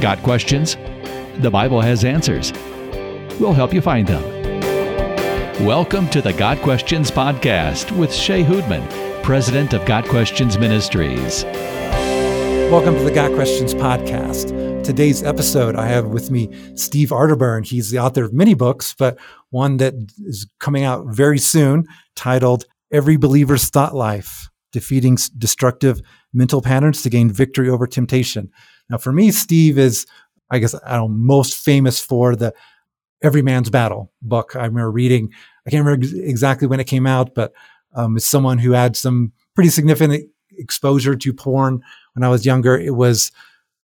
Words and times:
Got 0.00 0.22
questions? 0.22 0.76
The 1.42 1.50
Bible 1.50 1.82
has 1.82 2.06
answers. 2.06 2.54
We'll 3.38 3.52
help 3.52 3.74
you 3.74 3.82
find 3.82 4.08
them. 4.08 4.22
Welcome 5.62 6.08
to 6.08 6.22
the 6.22 6.32
Got 6.32 6.62
Questions 6.62 7.10
Podcast 7.10 7.94
with 7.94 8.10
Shea 8.10 8.42
Houdmann, 8.42 9.22
President 9.22 9.74
of 9.74 9.84
Got 9.84 10.06
Questions 10.06 10.56
Ministries. 10.56 11.44
Welcome 11.44 12.94
to 12.94 13.04
the 13.04 13.10
Got 13.10 13.34
Questions 13.34 13.74
Podcast. 13.74 14.82
Today's 14.84 15.22
episode, 15.22 15.76
I 15.76 15.86
have 15.88 16.06
with 16.06 16.30
me 16.30 16.48
Steve 16.76 17.10
Arterburn. 17.10 17.66
He's 17.66 17.90
the 17.90 17.98
author 17.98 18.24
of 18.24 18.32
many 18.32 18.54
books, 18.54 18.94
but 18.94 19.18
one 19.50 19.76
that 19.76 19.92
is 20.24 20.48
coming 20.60 20.82
out 20.82 21.08
very 21.08 21.38
soon 21.38 21.86
titled 22.16 22.64
Every 22.90 23.18
Believer's 23.18 23.68
Thought 23.68 23.94
Life 23.94 24.48
Defeating 24.72 25.18
Destructive 25.36 26.00
Mental 26.32 26.62
Patterns 26.62 27.02
to 27.02 27.10
Gain 27.10 27.30
Victory 27.30 27.68
Over 27.68 27.86
Temptation. 27.86 28.50
Now, 28.90 28.98
for 28.98 29.12
me, 29.12 29.30
Steve 29.30 29.78
is, 29.78 30.06
I 30.50 30.58
guess, 30.58 30.74
I 30.84 30.96
don't 30.96 31.24
most 31.24 31.56
famous 31.56 32.00
for 32.00 32.36
the 32.36 32.52
Every 33.22 33.42
Man's 33.42 33.70
Battle 33.70 34.10
book. 34.20 34.56
I 34.56 34.64
remember 34.64 34.90
reading, 34.90 35.32
I 35.66 35.70
can't 35.70 35.84
remember 35.84 36.06
exactly 36.18 36.66
when 36.66 36.80
it 36.80 36.86
came 36.86 37.06
out, 37.06 37.34
but 37.34 37.52
um, 37.94 38.16
as 38.16 38.24
someone 38.24 38.58
who 38.58 38.72
had 38.72 38.96
some 38.96 39.32
pretty 39.54 39.70
significant 39.70 40.28
exposure 40.58 41.14
to 41.14 41.32
porn 41.32 41.82
when 42.14 42.24
I 42.24 42.28
was 42.28 42.46
younger, 42.46 42.78
it 42.78 42.94
was 42.96 43.30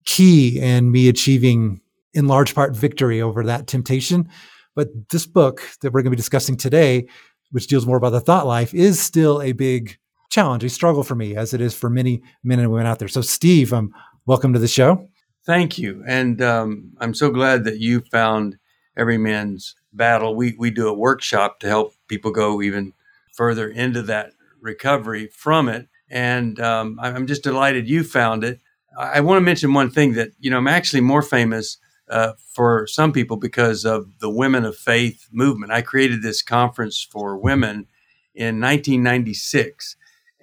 key 0.05 0.60
in 0.60 0.91
me 0.91 1.10
achieving, 1.10 1.82
in 2.13 2.27
large 2.27 2.55
part, 2.55 2.76
victory 2.76 3.22
over 3.22 3.44
that 3.44 3.68
temptation. 3.68 4.30
But 4.76 5.10
this 5.10 5.26
book 5.26 5.62
that 5.82 5.91
we're 5.91 6.02
going 6.02 6.12
to 6.12 6.18
be 6.18 6.18
discussing 6.18 6.58
today, 6.58 7.08
which 7.52 7.68
deals 7.68 7.85
more 7.85 7.98
about 7.98 8.12
the 8.12 8.22
thought 8.22 8.48
life, 8.48 8.74
is 8.74 8.99
still 8.99 9.41
a 9.41 9.52
big 9.52 9.98
challenge, 10.30 10.63
a 10.63 10.70
struggle 10.70 11.04
for 11.04 11.16
me, 11.16 11.35
as 11.35 11.54
it 11.54 11.62
is 11.62 11.74
for 11.74 11.90
many 11.90 12.22
men 12.44 12.60
and 12.60 12.72
women 12.72 12.88
out 12.88 12.99
there. 12.99 13.08
So, 13.08 13.22
Steve, 13.22 13.74
um, 13.74 13.93
welcome 14.26 14.54
to 14.54 14.59
the 14.59 14.68
show. 14.68 15.07
Thank 15.45 15.77
you, 15.77 16.04
and 16.07 16.41
um, 16.41 16.93
I'm 16.99 17.13
so 17.13 17.29
glad 17.29 17.63
that 17.65 17.79
you 17.79 18.01
found 18.12 18.57
Every 18.98 19.18
Man's 19.18 19.76
Battle. 19.93 20.35
We 20.35 20.55
we 20.57 20.71
do 20.71 20.87
a 20.87 20.93
workshop 20.93 21.59
to 21.59 21.68
help 21.68 21.93
people 22.07 22.31
go 22.31 22.62
even 22.62 22.93
further 23.35 23.70
into 23.70 24.01
that 24.03 24.31
recovery 24.59 25.27
from 25.27 25.70
it, 25.70 25.87
and 26.09 26.59
um, 26.59 26.99
I'm 27.01 27.27
just 27.27 27.43
delighted 27.43 27.87
you 27.87 28.03
found 28.03 28.43
it. 28.43 28.59
I 28.98 29.20
want 29.21 29.37
to 29.37 29.41
mention 29.41 29.73
one 29.73 29.91
thing 29.91 30.13
that 30.13 30.31
you 30.40 30.49
know 30.49 30.57
I'm 30.57 30.68
actually 30.68 31.01
more 31.01 31.21
famous 31.21 31.77
uh, 32.09 32.34
for 32.53 32.87
some 32.87 33.12
people 33.12 33.37
because 33.37 33.85
of 33.85 34.20
the 34.20 34.29
Women 34.29 34.65
of 34.65 34.76
Faith 34.76 35.27
movement. 35.31 35.71
I 35.71 35.81
created 35.81 36.23
this 36.23 36.41
conference 36.41 37.01
for 37.03 37.37
women 37.37 37.87
in 38.34 38.59
1996, 38.59 39.96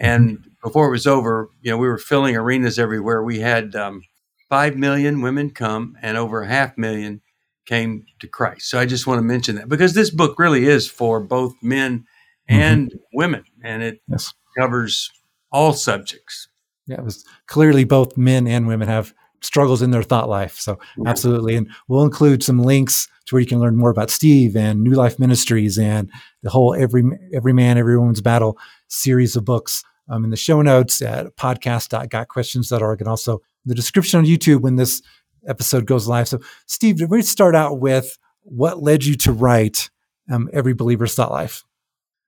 and 0.02 0.44
before 0.62 0.88
it 0.88 0.90
was 0.90 1.06
over, 1.06 1.48
you 1.60 1.70
know, 1.70 1.78
we 1.78 1.86
were 1.86 1.96
filling 1.96 2.36
arenas 2.36 2.78
everywhere. 2.78 3.22
We 3.22 3.38
had 3.38 3.76
um, 3.76 4.02
five 4.50 4.76
million 4.76 5.22
women 5.22 5.50
come, 5.50 5.96
and 6.02 6.16
over 6.16 6.42
half 6.42 6.50
a 6.50 6.54
half 6.54 6.78
million 6.78 7.22
came 7.66 8.04
to 8.18 8.26
Christ. 8.26 8.68
So 8.68 8.78
I 8.78 8.84
just 8.84 9.06
want 9.06 9.18
to 9.18 9.22
mention 9.22 9.54
that 9.56 9.68
because 9.68 9.94
this 9.94 10.10
book 10.10 10.38
really 10.38 10.66
is 10.66 10.88
for 10.88 11.20
both 11.20 11.54
men 11.62 12.04
and 12.48 12.88
mm-hmm. 12.88 12.98
women, 13.14 13.44
and 13.62 13.82
it 13.82 14.00
yes. 14.08 14.34
covers 14.58 15.10
all 15.52 15.72
subjects. 15.72 16.48
Yeah, 16.88 16.98
it 16.98 17.04
was 17.04 17.24
clearly 17.46 17.84
both 17.84 18.16
men 18.16 18.48
and 18.48 18.66
women 18.66 18.88
have 18.88 19.14
struggles 19.40 19.82
in 19.82 19.92
their 19.92 20.02
thought 20.02 20.28
life. 20.28 20.58
So 20.58 20.80
absolutely, 21.06 21.54
and 21.54 21.70
we'll 21.86 22.02
include 22.02 22.42
some 22.42 22.58
links 22.58 23.08
to 23.26 23.34
where 23.36 23.40
you 23.40 23.46
can 23.46 23.60
learn 23.60 23.76
more 23.76 23.90
about 23.90 24.10
Steve 24.10 24.56
and 24.56 24.82
New 24.82 24.94
Life 24.94 25.20
Ministries 25.20 25.78
and 25.78 26.10
the 26.42 26.50
whole 26.50 26.74
every 26.74 27.04
every 27.32 27.52
man 27.52 27.78
every 27.78 27.96
woman's 27.96 28.20
battle 28.20 28.58
series 28.88 29.36
of 29.36 29.44
books 29.44 29.84
um, 30.08 30.24
in 30.24 30.30
the 30.30 30.36
show 30.36 30.62
notes 30.62 31.00
at 31.02 31.36
podcast.gotquestions.org 31.36 33.00
and 33.00 33.08
also 33.08 33.40
the 33.64 33.74
description 33.74 34.18
on 34.18 34.26
YouTube 34.26 34.60
when 34.60 34.76
this 34.76 35.02
episode 35.46 35.86
goes 35.86 36.06
live. 36.08 36.28
So, 36.28 36.40
Steve, 36.66 36.98
did 36.98 37.10
we 37.10 37.22
start 37.22 37.54
out 37.54 37.80
with 37.80 38.18
what 38.42 38.82
led 38.82 39.04
you 39.04 39.16
to 39.16 39.32
write 39.32 39.90
um, 40.30 40.48
Every 40.52 40.74
Believer's 40.74 41.14
Thought 41.14 41.30
Life? 41.30 41.64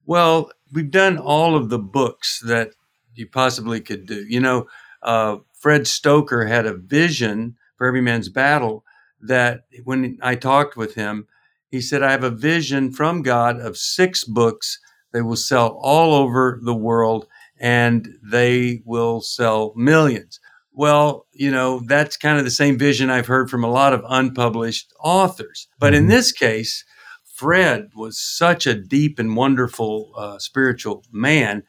Well, 0.06 0.50
we've 0.72 0.90
done 0.90 1.18
all 1.18 1.56
of 1.56 1.70
the 1.70 1.78
books 1.78 2.40
that 2.44 2.70
you 3.14 3.26
possibly 3.26 3.80
could 3.80 4.06
do. 4.06 4.24
You 4.28 4.40
know, 4.40 4.66
uh, 5.02 5.38
Fred 5.52 5.82
Stoeker 5.82 6.48
had 6.48 6.66
a 6.66 6.76
vision 6.76 7.56
for 7.76 7.86
Every 7.86 8.00
Man's 8.00 8.28
Battle 8.28 8.84
that 9.20 9.62
when 9.84 10.18
I 10.22 10.34
talked 10.34 10.76
with 10.76 10.94
him, 10.94 11.26
he 11.70 11.80
said, 11.80 12.02
I 12.02 12.12
have 12.12 12.24
a 12.24 12.30
vision 12.30 12.92
from 12.92 13.22
God 13.22 13.58
of 13.58 13.76
six 13.76 14.24
books 14.24 14.78
that 15.12 15.24
will 15.24 15.36
sell 15.36 15.78
all 15.80 16.14
over 16.14 16.60
the 16.62 16.74
world 16.74 17.26
and 17.64 18.18
they 18.22 18.82
will 18.84 19.22
sell 19.22 19.72
millions. 19.74 20.38
Well, 20.74 21.26
you 21.32 21.50
know, 21.50 21.80
that's 21.86 22.18
kind 22.18 22.38
of 22.38 22.44
the 22.44 22.50
same 22.50 22.76
vision 22.76 23.08
I've 23.08 23.26
heard 23.26 23.48
from 23.48 23.64
a 23.64 23.70
lot 23.70 23.94
of 23.94 24.04
unpublished 24.06 24.92
authors. 25.02 25.66
But 25.78 25.94
in 25.94 26.02
mm-hmm. 26.02 26.10
this 26.10 26.30
case, 26.30 26.84
Fred 27.24 27.88
was 27.96 28.20
such 28.20 28.66
a 28.66 28.74
deep 28.74 29.18
and 29.18 29.34
wonderful 29.34 30.12
uh, 30.14 30.38
spiritual 30.38 31.04
man. 31.10 31.62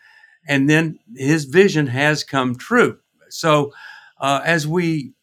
And 0.45 0.69
then 0.69 0.99
his 1.15 1.45
vision 1.45 1.87
has 1.87 2.25
come 2.25 2.55
true. 2.55 2.97
So 3.29 3.71
uh, 4.19 4.41
as 4.43 4.67
we, 4.67 5.13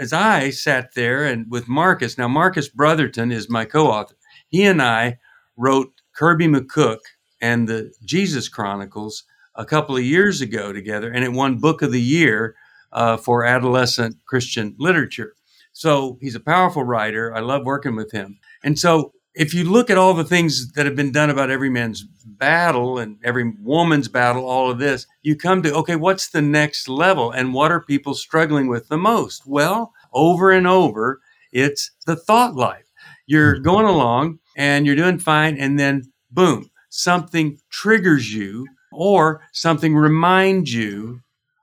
as 0.00 0.14
I 0.14 0.48
sat 0.48 0.94
there 0.94 1.26
and 1.26 1.44
with 1.50 1.68
Marcus, 1.68 2.16
now 2.16 2.28
Marcus 2.28 2.70
Brotherton 2.70 3.30
is 3.30 3.50
my 3.50 3.66
co 3.66 3.88
author. 3.88 4.16
He 4.48 4.64
and 4.64 4.80
I 4.80 5.18
wrote 5.58 5.92
Kirby 6.16 6.46
McCook 6.46 7.00
and 7.38 7.68
the 7.68 7.92
Jesus 8.02 8.48
Chronicles 8.48 9.24
a 9.54 9.64
couple 9.64 9.96
of 9.96 10.02
years 10.02 10.40
ago 10.40 10.72
together, 10.72 11.10
and 11.10 11.24
it 11.24 11.32
won 11.32 11.58
Book 11.58 11.82
of 11.82 11.92
the 11.92 12.00
Year 12.00 12.54
uh, 12.92 13.16
for 13.16 13.44
adolescent 13.44 14.16
Christian 14.26 14.74
literature. 14.78 15.34
So 15.72 16.18
he's 16.20 16.34
a 16.34 16.40
powerful 16.40 16.84
writer. 16.84 17.34
I 17.34 17.40
love 17.40 17.64
working 17.64 17.96
with 17.96 18.12
him. 18.12 18.38
And 18.62 18.78
so 18.78 19.12
if 19.34 19.54
you 19.54 19.64
look 19.64 19.88
at 19.88 19.96
all 19.96 20.12
the 20.12 20.24
things 20.24 20.72
that 20.72 20.84
have 20.84 20.96
been 20.96 21.12
done 21.12 21.30
about 21.30 21.50
every 21.50 21.70
man's 21.70 22.04
battle 22.26 22.98
and 22.98 23.16
every 23.24 23.50
woman's 23.62 24.08
battle, 24.08 24.44
all 24.44 24.70
of 24.70 24.78
this, 24.78 25.06
you 25.22 25.36
come 25.36 25.62
to, 25.62 25.74
okay, 25.76 25.96
what's 25.96 26.28
the 26.28 26.42
next 26.42 26.88
level? 26.88 27.30
And 27.30 27.54
what 27.54 27.72
are 27.72 27.80
people 27.80 28.14
struggling 28.14 28.68
with 28.68 28.88
the 28.88 28.98
most? 28.98 29.46
Well, 29.46 29.92
over 30.12 30.50
and 30.50 30.66
over, 30.66 31.20
it's 31.50 31.90
the 32.06 32.16
thought 32.16 32.54
life. 32.54 32.90
You're 33.26 33.54
mm-hmm. 33.54 33.64
going 33.64 33.86
along 33.86 34.40
and 34.56 34.84
you're 34.84 34.96
doing 34.96 35.18
fine, 35.18 35.56
and 35.56 35.78
then 35.78 36.12
boom, 36.30 36.70
something 36.90 37.58
triggers 37.70 38.34
you 38.34 38.66
or 38.92 39.42
something 39.52 39.94
reminds 39.94 40.72
you 40.74 41.20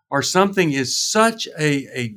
or 0.10 0.22
something 0.22 0.72
is 0.72 0.98
such 0.98 1.48
a, 1.60 1.88
a 1.98 2.16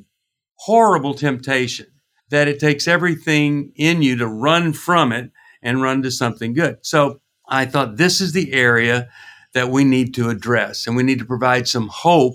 horrible 0.56 1.14
temptation 1.14 1.86
that 2.30 2.48
it 2.48 2.58
takes 2.58 2.88
everything 2.88 3.72
in 3.76 4.02
you 4.02 4.16
to 4.16 4.26
run 4.26 4.72
from 4.72 5.12
it 5.12 5.30
and 5.62 5.82
run 5.82 6.02
to 6.02 6.10
something 6.10 6.54
good. 6.54 6.78
So 6.82 7.20
I 7.48 7.66
thought 7.66 7.96
this 7.96 8.20
is 8.20 8.32
the 8.32 8.52
area 8.52 9.08
that 9.54 9.68
we 9.68 9.84
need 9.84 10.14
to 10.14 10.30
address 10.30 10.86
and 10.86 10.96
we 10.96 11.02
need 11.02 11.18
to 11.18 11.24
provide 11.24 11.68
some 11.68 11.88
hope 11.88 12.34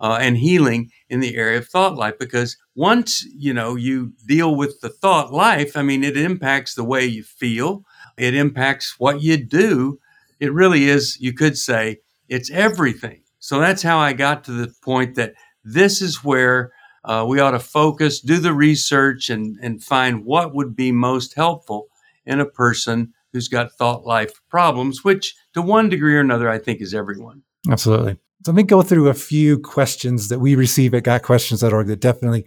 uh, 0.00 0.18
and 0.20 0.36
healing 0.36 0.90
in 1.08 1.20
the 1.20 1.36
area 1.36 1.58
of 1.58 1.68
thought 1.68 1.96
life 1.96 2.18
because 2.18 2.56
once 2.74 3.24
you 3.34 3.52
know 3.54 3.76
you 3.76 4.12
deal 4.26 4.54
with 4.56 4.80
the 4.80 4.88
thought 4.88 5.32
life 5.32 5.76
i 5.76 5.82
mean 5.82 6.02
it 6.02 6.16
impacts 6.16 6.74
the 6.74 6.84
way 6.84 7.04
you 7.04 7.22
feel 7.22 7.84
it 8.18 8.34
impacts 8.34 8.96
what 8.98 9.22
you 9.22 9.36
do 9.36 9.98
it 10.40 10.52
really 10.52 10.88
is 10.88 11.16
you 11.20 11.32
could 11.32 11.56
say 11.56 11.98
it's 12.28 12.50
everything 12.50 13.24
so 13.44 13.58
that's 13.58 13.82
how 13.82 13.98
I 13.98 14.14
got 14.14 14.44
to 14.44 14.52
the 14.52 14.72
point 14.82 15.16
that 15.16 15.34
this 15.64 16.00
is 16.00 16.24
where 16.24 16.72
uh, 17.04 17.26
we 17.28 17.40
ought 17.40 17.50
to 17.50 17.58
focus, 17.58 18.20
do 18.20 18.38
the 18.38 18.54
research, 18.54 19.28
and, 19.28 19.58
and 19.60 19.84
find 19.84 20.24
what 20.24 20.54
would 20.54 20.74
be 20.74 20.92
most 20.92 21.34
helpful 21.34 21.88
in 22.24 22.40
a 22.40 22.46
person 22.46 23.12
who's 23.34 23.48
got 23.48 23.70
thought 23.72 24.06
life 24.06 24.40
problems, 24.48 25.04
which 25.04 25.34
to 25.52 25.60
one 25.60 25.90
degree 25.90 26.16
or 26.16 26.20
another, 26.20 26.48
I 26.48 26.58
think 26.58 26.80
is 26.80 26.94
everyone. 26.94 27.42
Absolutely. 27.70 28.14
So 28.46 28.52
let 28.52 28.56
me 28.56 28.62
go 28.62 28.80
through 28.80 29.08
a 29.08 29.14
few 29.14 29.58
questions 29.58 30.30
that 30.30 30.38
we 30.38 30.54
receive 30.54 30.94
at 30.94 31.02
gotquestions.org 31.02 31.86
that 31.88 32.00
definitely 32.00 32.46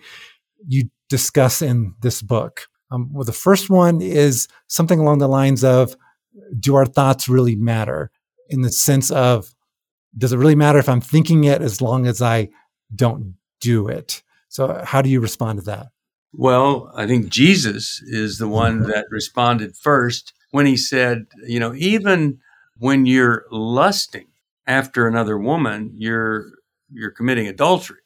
you 0.68 0.90
discuss 1.10 1.62
in 1.62 1.94
this 2.02 2.24
book. 2.24 2.62
Um, 2.90 3.14
well, 3.14 3.24
the 3.24 3.34
first 3.34 3.70
one 3.70 4.02
is 4.02 4.48
something 4.66 5.00
along 5.00 5.20
the 5.20 5.30
lines 5.30 5.64
of 5.64 5.96
Do 6.60 6.74
our 6.74 6.88
thoughts 6.88 7.30
really 7.30 7.56
matter? 7.56 8.10
In 8.50 8.62
the 8.62 8.72
sense 8.72 9.12
of 9.12 9.54
does 10.18 10.34
it 10.34 10.38
really 10.38 10.56
matter 10.56 10.80
if 10.80 10.90
I'm 10.90 11.02
thinking 11.02 11.44
it 11.44 11.62
as 11.62 11.82
long 11.82 12.08
as 12.08 12.22
I 12.22 12.50
don't 12.96 13.36
do 13.60 13.88
it? 13.88 14.24
So, 14.50 14.82
how 14.84 15.02
do 15.02 15.10
you 15.10 15.20
respond 15.20 15.60
to 15.60 15.66
that? 15.66 15.88
Well, 16.34 16.92
I 16.96 17.08
think 17.08 17.30
Jesus 17.30 18.02
is 18.06 18.38
the 18.38 18.48
one 18.48 18.82
mm-hmm. 18.82 18.92
that 18.92 19.06
responded 19.10 19.76
first 19.76 20.34
when 20.52 20.66
he 20.66 20.78
said, 20.78 21.26
you 21.46 21.60
know, 21.60 21.74
even 21.76 22.40
when 22.78 23.06
you're 23.06 23.46
lusting 23.52 24.28
after 24.66 25.08
another 25.08 25.38
woman, 25.38 25.92
you're 25.96 26.46
you're 26.92 27.12
committing 27.12 27.48
adultery. 27.48 28.00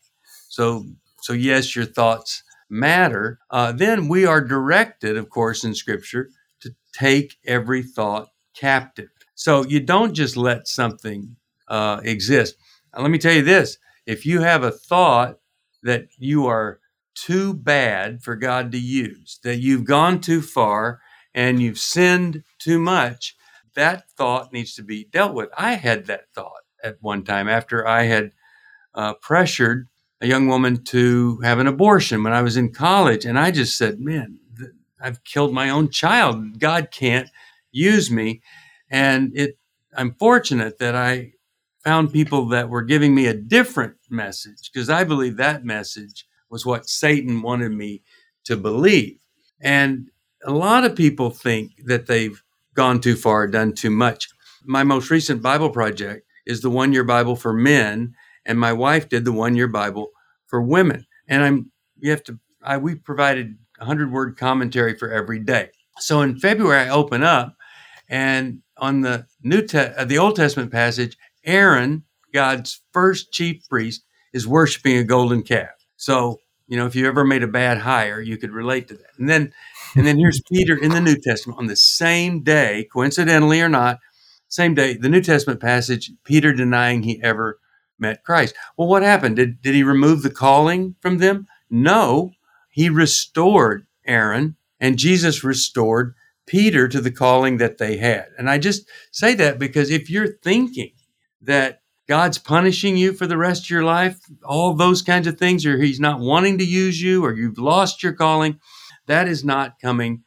So, 0.49 0.85
so 1.21 1.33
yes, 1.33 1.75
your 1.75 1.85
thoughts 1.85 2.43
matter. 2.69 3.37
Uh, 3.51 3.71
then 3.71 4.07
we 4.07 4.25
are 4.25 4.41
directed, 4.41 5.17
of 5.17 5.29
course, 5.29 5.63
in 5.63 5.75
Scripture 5.75 6.29
to 6.61 6.73
take 6.93 7.37
every 7.45 7.83
thought 7.83 8.29
captive. 8.55 9.09
So 9.35 9.65
you 9.65 9.79
don't 9.79 10.13
just 10.13 10.37
let 10.37 10.67
something 10.67 11.35
uh, 11.71 12.01
exist. 12.03 12.55
Now, 12.93 13.01
let 13.01 13.11
me 13.11 13.17
tell 13.17 13.33
you 13.33 13.41
this 13.41 13.77
if 14.05 14.25
you 14.25 14.41
have 14.41 14.63
a 14.63 14.71
thought 14.71 15.39
that 15.83 16.07
you 16.17 16.45
are 16.45 16.79
too 17.15 17.53
bad 17.53 18.21
for 18.21 18.35
God 18.35 18.71
to 18.73 18.79
use, 18.79 19.39
that 19.43 19.57
you've 19.57 19.85
gone 19.85 20.19
too 20.19 20.41
far 20.41 20.99
and 21.33 21.61
you've 21.61 21.79
sinned 21.79 22.43
too 22.59 22.77
much, 22.77 23.35
that 23.75 24.09
thought 24.11 24.53
needs 24.53 24.75
to 24.75 24.83
be 24.83 25.05
dealt 25.05 25.33
with. 25.33 25.49
I 25.57 25.73
had 25.73 26.05
that 26.05 26.25
thought 26.35 26.63
at 26.83 26.97
one 27.01 27.23
time 27.23 27.47
after 27.47 27.87
I 27.87 28.03
had 28.03 28.31
uh, 28.93 29.13
pressured 29.15 29.87
a 30.19 30.27
young 30.27 30.47
woman 30.47 30.83
to 30.83 31.39
have 31.39 31.59
an 31.59 31.67
abortion 31.67 32.21
when 32.23 32.33
I 32.33 32.41
was 32.41 32.57
in 32.57 32.73
college. 32.73 33.25
And 33.25 33.39
I 33.39 33.51
just 33.51 33.77
said, 33.77 33.99
man, 33.99 34.39
I've 35.01 35.23
killed 35.23 35.53
my 35.53 35.69
own 35.69 35.89
child. 35.89 36.59
God 36.59 36.89
can't 36.91 37.29
use 37.71 38.11
me. 38.11 38.41
And 38.89 39.31
it, 39.35 39.57
I'm 39.95 40.13
fortunate 40.15 40.79
that 40.79 40.95
I 40.95 41.31
found 41.83 42.13
people 42.13 42.45
that 42.49 42.69
were 42.69 42.83
giving 42.83 43.15
me 43.15 43.27
a 43.27 43.33
different 43.33 43.95
message 44.09 44.69
because 44.71 44.89
I 44.89 45.03
believe 45.03 45.37
that 45.37 45.65
message 45.65 46.25
was 46.49 46.65
what 46.65 46.87
Satan 46.87 47.41
wanted 47.41 47.71
me 47.71 48.03
to 48.45 48.57
believe. 48.57 49.17
And 49.61 50.09
a 50.43 50.51
lot 50.51 50.83
of 50.83 50.95
people 50.95 51.29
think 51.29 51.71
that 51.85 52.07
they've 52.07 52.41
gone 52.73 52.99
too 52.99 53.15
far, 53.15 53.47
done 53.47 53.73
too 53.73 53.89
much. 53.89 54.29
My 54.63 54.83
most 54.83 55.09
recent 55.09 55.41
Bible 55.41 55.69
project 55.69 56.25
is 56.45 56.61
the 56.61 56.69
one 56.69 56.93
year 56.93 57.03
Bible 57.03 57.35
for 57.35 57.53
men, 57.53 58.13
and 58.45 58.59
my 58.59 58.73
wife 58.73 59.09
did 59.09 59.25
the 59.25 59.31
one 59.31 59.55
year 59.55 59.67
Bible 59.67 60.11
for 60.47 60.61
women. 60.61 61.05
And 61.27 61.43
I'm, 61.43 61.71
you 61.97 62.11
have 62.11 62.23
to, 62.25 62.39
I, 62.63 62.77
we 62.77 62.95
provided 62.95 63.57
100 63.77 64.11
word 64.11 64.37
commentary 64.37 64.95
for 64.95 65.11
every 65.11 65.39
day. 65.39 65.69
So 65.99 66.21
in 66.21 66.39
February, 66.39 66.87
I 66.87 66.89
open 66.89 67.23
up, 67.23 67.55
and 68.09 68.61
on 68.77 69.01
the 69.01 69.25
New 69.43 69.61
Te- 69.61 69.77
uh, 69.77 70.05
the 70.05 70.17
Old 70.17 70.35
Testament 70.35 70.71
passage, 70.71 71.17
Aaron, 71.43 72.03
God's 72.33 72.81
first 72.91 73.31
chief 73.31 73.67
priest, 73.69 74.03
is 74.33 74.47
worshiping 74.47 74.97
a 74.97 75.03
golden 75.03 75.43
calf. 75.43 75.69
So 75.97 76.39
you 76.71 76.77
know, 76.77 76.85
if 76.85 76.95
you 76.95 77.05
ever 77.05 77.25
made 77.25 77.43
a 77.43 77.49
bad 77.49 77.79
hire, 77.79 78.21
you 78.21 78.37
could 78.37 78.51
relate 78.51 78.87
to 78.87 78.93
that. 78.93 79.19
And 79.19 79.27
then, 79.27 79.51
and 79.93 80.07
then 80.07 80.17
here's 80.17 80.41
Peter 80.49 80.73
in 80.73 80.91
the 80.91 81.01
New 81.01 81.17
Testament 81.17 81.59
on 81.59 81.67
the 81.67 81.75
same 81.75 82.43
day, 82.43 82.87
coincidentally 82.93 83.59
or 83.59 83.67
not, 83.67 83.99
same 84.47 84.73
day, 84.73 84.95
the 84.95 85.09
New 85.09 85.19
Testament 85.19 85.59
passage, 85.59 86.13
Peter 86.23 86.53
denying 86.53 87.03
he 87.03 87.21
ever 87.21 87.59
met 87.99 88.23
Christ. 88.23 88.55
Well, 88.77 88.87
what 88.87 89.03
happened? 89.03 89.35
Did, 89.35 89.61
did 89.61 89.75
he 89.75 89.83
remove 89.83 90.23
the 90.23 90.29
calling 90.29 90.95
from 91.01 91.17
them? 91.17 91.45
No, 91.69 92.31
he 92.69 92.89
restored 92.89 93.85
Aaron 94.05 94.55
and 94.79 94.97
Jesus 94.97 95.43
restored 95.43 96.15
Peter 96.45 96.87
to 96.87 97.01
the 97.01 97.11
calling 97.11 97.57
that 97.57 97.79
they 97.79 97.97
had. 97.97 98.27
And 98.37 98.49
I 98.49 98.57
just 98.57 98.89
say 99.11 99.35
that 99.35 99.59
because 99.59 99.91
if 99.91 100.09
you're 100.09 100.37
thinking 100.41 100.93
that 101.41 101.81
God's 102.07 102.37
punishing 102.37 102.97
you 102.97 103.13
for 103.13 103.27
the 103.27 103.37
rest 103.37 103.63
of 103.63 103.69
your 103.69 103.83
life, 103.83 104.19
all 104.43 104.73
those 104.73 105.01
kinds 105.01 105.27
of 105.27 105.37
things, 105.37 105.65
or 105.65 105.77
He's 105.77 105.99
not 105.99 106.19
wanting 106.19 106.57
to 106.57 106.65
use 106.65 107.01
you, 107.01 107.23
or 107.23 107.33
you've 107.33 107.57
lost 107.57 108.03
your 108.03 108.13
calling, 108.13 108.59
that 109.07 109.27
is 109.27 109.43
not 109.43 109.79
coming 109.81 110.23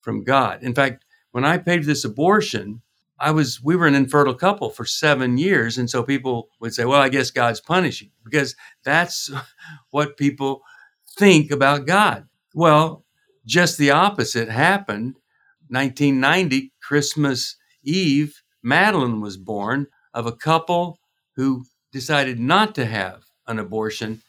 from 0.00 0.24
God. 0.24 0.62
In 0.62 0.74
fact, 0.74 1.04
when 1.32 1.44
I 1.44 1.58
paid 1.58 1.80
for 1.80 1.86
this 1.86 2.04
abortion, 2.04 2.82
I 3.18 3.30
was 3.30 3.62
we 3.62 3.76
were 3.76 3.86
an 3.86 3.94
infertile 3.94 4.34
couple 4.34 4.70
for 4.70 4.84
seven 4.84 5.38
years, 5.38 5.78
and 5.78 5.88
so 5.88 6.02
people 6.02 6.48
would 6.60 6.74
say, 6.74 6.84
"Well, 6.84 7.00
I 7.00 7.08
guess 7.08 7.30
God's 7.30 7.60
punishing," 7.60 8.10
because 8.24 8.54
that's 8.84 9.30
what 9.90 10.16
people 10.16 10.62
think 11.18 11.50
about 11.50 11.86
God. 11.86 12.28
Well, 12.54 13.04
just 13.44 13.78
the 13.78 13.90
opposite 13.90 14.48
happened. 14.48 15.16
1990, 15.68 16.72
Christmas 16.80 17.56
Eve, 17.82 18.42
Madeline 18.62 19.20
was 19.20 19.36
born 19.36 19.88
of 20.16 20.26
a 20.26 20.32
couple 20.32 20.98
who 21.36 21.64
decided 21.92 22.40
not 22.40 22.74
to 22.74 22.86
have 22.86 23.22
an 23.46 23.58
abortion, 23.58 24.22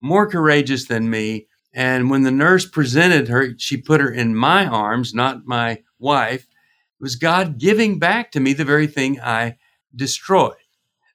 more 0.00 0.26
courageous 0.26 0.86
than 0.86 1.10
me. 1.10 1.48
And 1.74 2.08
when 2.08 2.22
the 2.22 2.30
nurse 2.30 2.64
presented 2.64 3.28
her, 3.28 3.50
she 3.58 3.76
put 3.76 4.00
her 4.00 4.10
in 4.10 4.36
my 4.36 4.66
arms, 4.66 5.12
not 5.12 5.44
my 5.44 5.82
wife. 5.98 6.42
It 6.42 7.02
was 7.02 7.16
God 7.16 7.58
giving 7.58 7.98
back 7.98 8.30
to 8.32 8.40
me 8.40 8.52
the 8.52 8.64
very 8.64 8.86
thing 8.86 9.20
I 9.20 9.56
destroyed. 9.94 10.54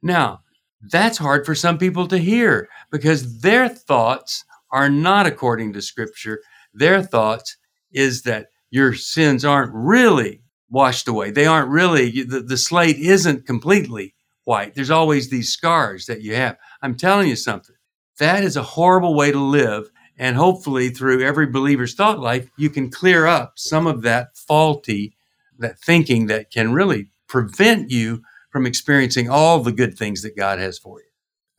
Now, 0.03 0.41
that's 0.81 1.18
hard 1.18 1.45
for 1.45 1.56
some 1.56 1.77
people 1.77 2.07
to 2.07 2.18
hear 2.18 2.69
because 2.91 3.39
their 3.39 3.69
thoughts 3.69 4.44
are 4.71 4.89
not 4.89 5.25
according 5.25 5.74
to 5.74 5.81
Scripture. 5.81 6.41
Their 6.74 7.01
thoughts 7.01 7.57
is 7.91 8.24
that 8.24 8.47
your 8.69 8.94
sins 8.94 9.45
aren't 9.45 9.74
really 9.74 10.44
washed 10.69 11.07
away. 11.07 11.31
They 11.31 11.45
aren't 11.45 11.69
really, 11.69 12.24
the, 12.24 12.41
the 12.41 12.57
slate 12.57 12.97
isn't 12.97 13.45
completely 13.45 14.13
white. 14.47 14.73
There's 14.73 14.89
always 14.89 15.29
these 15.29 15.51
scars 15.51 16.05
that 16.05 16.21
you 16.21 16.33
have. 16.35 16.57
I'm 16.81 16.95
telling 16.95 17.27
you 17.27 17.35
something. 17.35 17.75
That 18.17 18.44
is 18.44 18.55
a 18.55 18.63
horrible 18.63 19.13
way 19.13 19.31
to 19.31 19.39
live. 19.39 19.89
And 20.17 20.35
hopefully, 20.35 20.89
through 20.89 21.21
every 21.21 21.45
believer's 21.45 21.94
thought 21.94 22.19
life, 22.19 22.49
you 22.57 22.69
can 22.69 22.89
clear 22.89 23.27
up 23.27 23.53
some 23.57 23.85
of 23.85 24.01
that 24.01 24.35
faulty, 24.35 25.15
that 25.59 25.77
thinking 25.79 26.27
that 26.27 26.49
can 26.49 26.73
really 26.73 27.11
prevent 27.27 27.91
you 27.91 28.23
from 28.49 28.65
experiencing 28.65 29.29
all 29.29 29.59
the 29.59 29.71
good 29.71 29.97
things 29.97 30.23
that 30.23 30.35
God 30.35 30.57
has 30.59 30.79
for 30.79 31.00
you. 31.00 31.05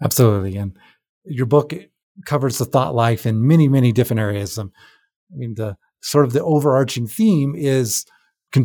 Absolutely. 0.02 0.56
And 0.56 0.76
your 1.25 1.46
book 1.46 1.73
covers 2.25 2.58
the 2.58 2.64
thought 2.64 2.94
life 2.94 3.26
in 3.26 3.46
many, 3.46 3.69
many 3.69 3.93
different 3.93 4.20
areas. 4.20 4.58
Um, 4.58 4.73
I 5.32 5.37
mean, 5.37 5.55
the 5.55 5.76
sort 6.00 6.25
of 6.25 6.32
the 6.32 6.43
overarching 6.43 7.06
theme 7.06 7.55
is 7.55 8.06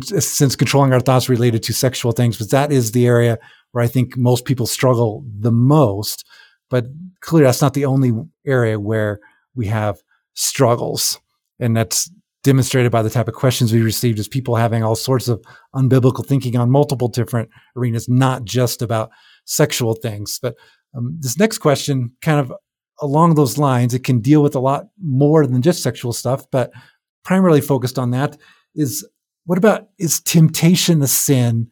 since 0.00 0.56
controlling 0.56 0.94
our 0.94 1.00
thoughts 1.00 1.28
related 1.28 1.62
to 1.64 1.74
sexual 1.74 2.12
things, 2.12 2.38
but 2.38 2.50
that 2.50 2.72
is 2.72 2.92
the 2.92 3.06
area 3.06 3.38
where 3.74 3.82
I 3.82 3.88
think 3.88 4.16
most 4.16 4.44
people 4.44 4.66
struggle 4.66 5.24
the 5.36 5.50
most. 5.50 6.24
But 6.70 6.86
clearly, 7.20 7.46
that's 7.46 7.60
not 7.60 7.74
the 7.74 7.86
only 7.86 8.12
area 8.46 8.78
where 8.78 9.18
we 9.56 9.66
have 9.66 9.98
struggles. 10.34 11.18
And 11.58 11.76
that's 11.76 12.08
demonstrated 12.44 12.92
by 12.92 13.02
the 13.02 13.10
type 13.10 13.26
of 13.26 13.34
questions 13.34 13.72
we 13.72 13.82
received 13.82 14.20
as 14.20 14.28
people 14.28 14.54
having 14.54 14.84
all 14.84 14.94
sorts 14.94 15.26
of 15.26 15.44
unbiblical 15.74 16.24
thinking 16.24 16.56
on 16.56 16.70
multiple 16.70 17.08
different 17.08 17.50
arenas, 17.76 18.08
not 18.08 18.44
just 18.44 18.80
about 18.80 19.10
sexual 19.44 19.94
things. 19.94 20.38
But 20.40 20.54
um, 20.96 21.16
this 21.18 21.36
next 21.36 21.58
question, 21.58 22.12
kind 22.22 22.38
of 22.38 22.52
along 23.00 23.34
those 23.34 23.58
lines, 23.58 23.92
it 23.92 24.04
can 24.04 24.20
deal 24.20 24.40
with 24.40 24.54
a 24.54 24.60
lot 24.60 24.84
more 25.02 25.48
than 25.48 25.62
just 25.62 25.82
sexual 25.82 26.12
stuff, 26.12 26.44
but 26.52 26.70
primarily 27.24 27.60
focused 27.60 27.98
on 27.98 28.12
that 28.12 28.36
is 28.76 29.04
what 29.46 29.58
about 29.58 29.88
is 29.98 30.20
temptation 30.20 31.02
a 31.02 31.08
sin? 31.08 31.68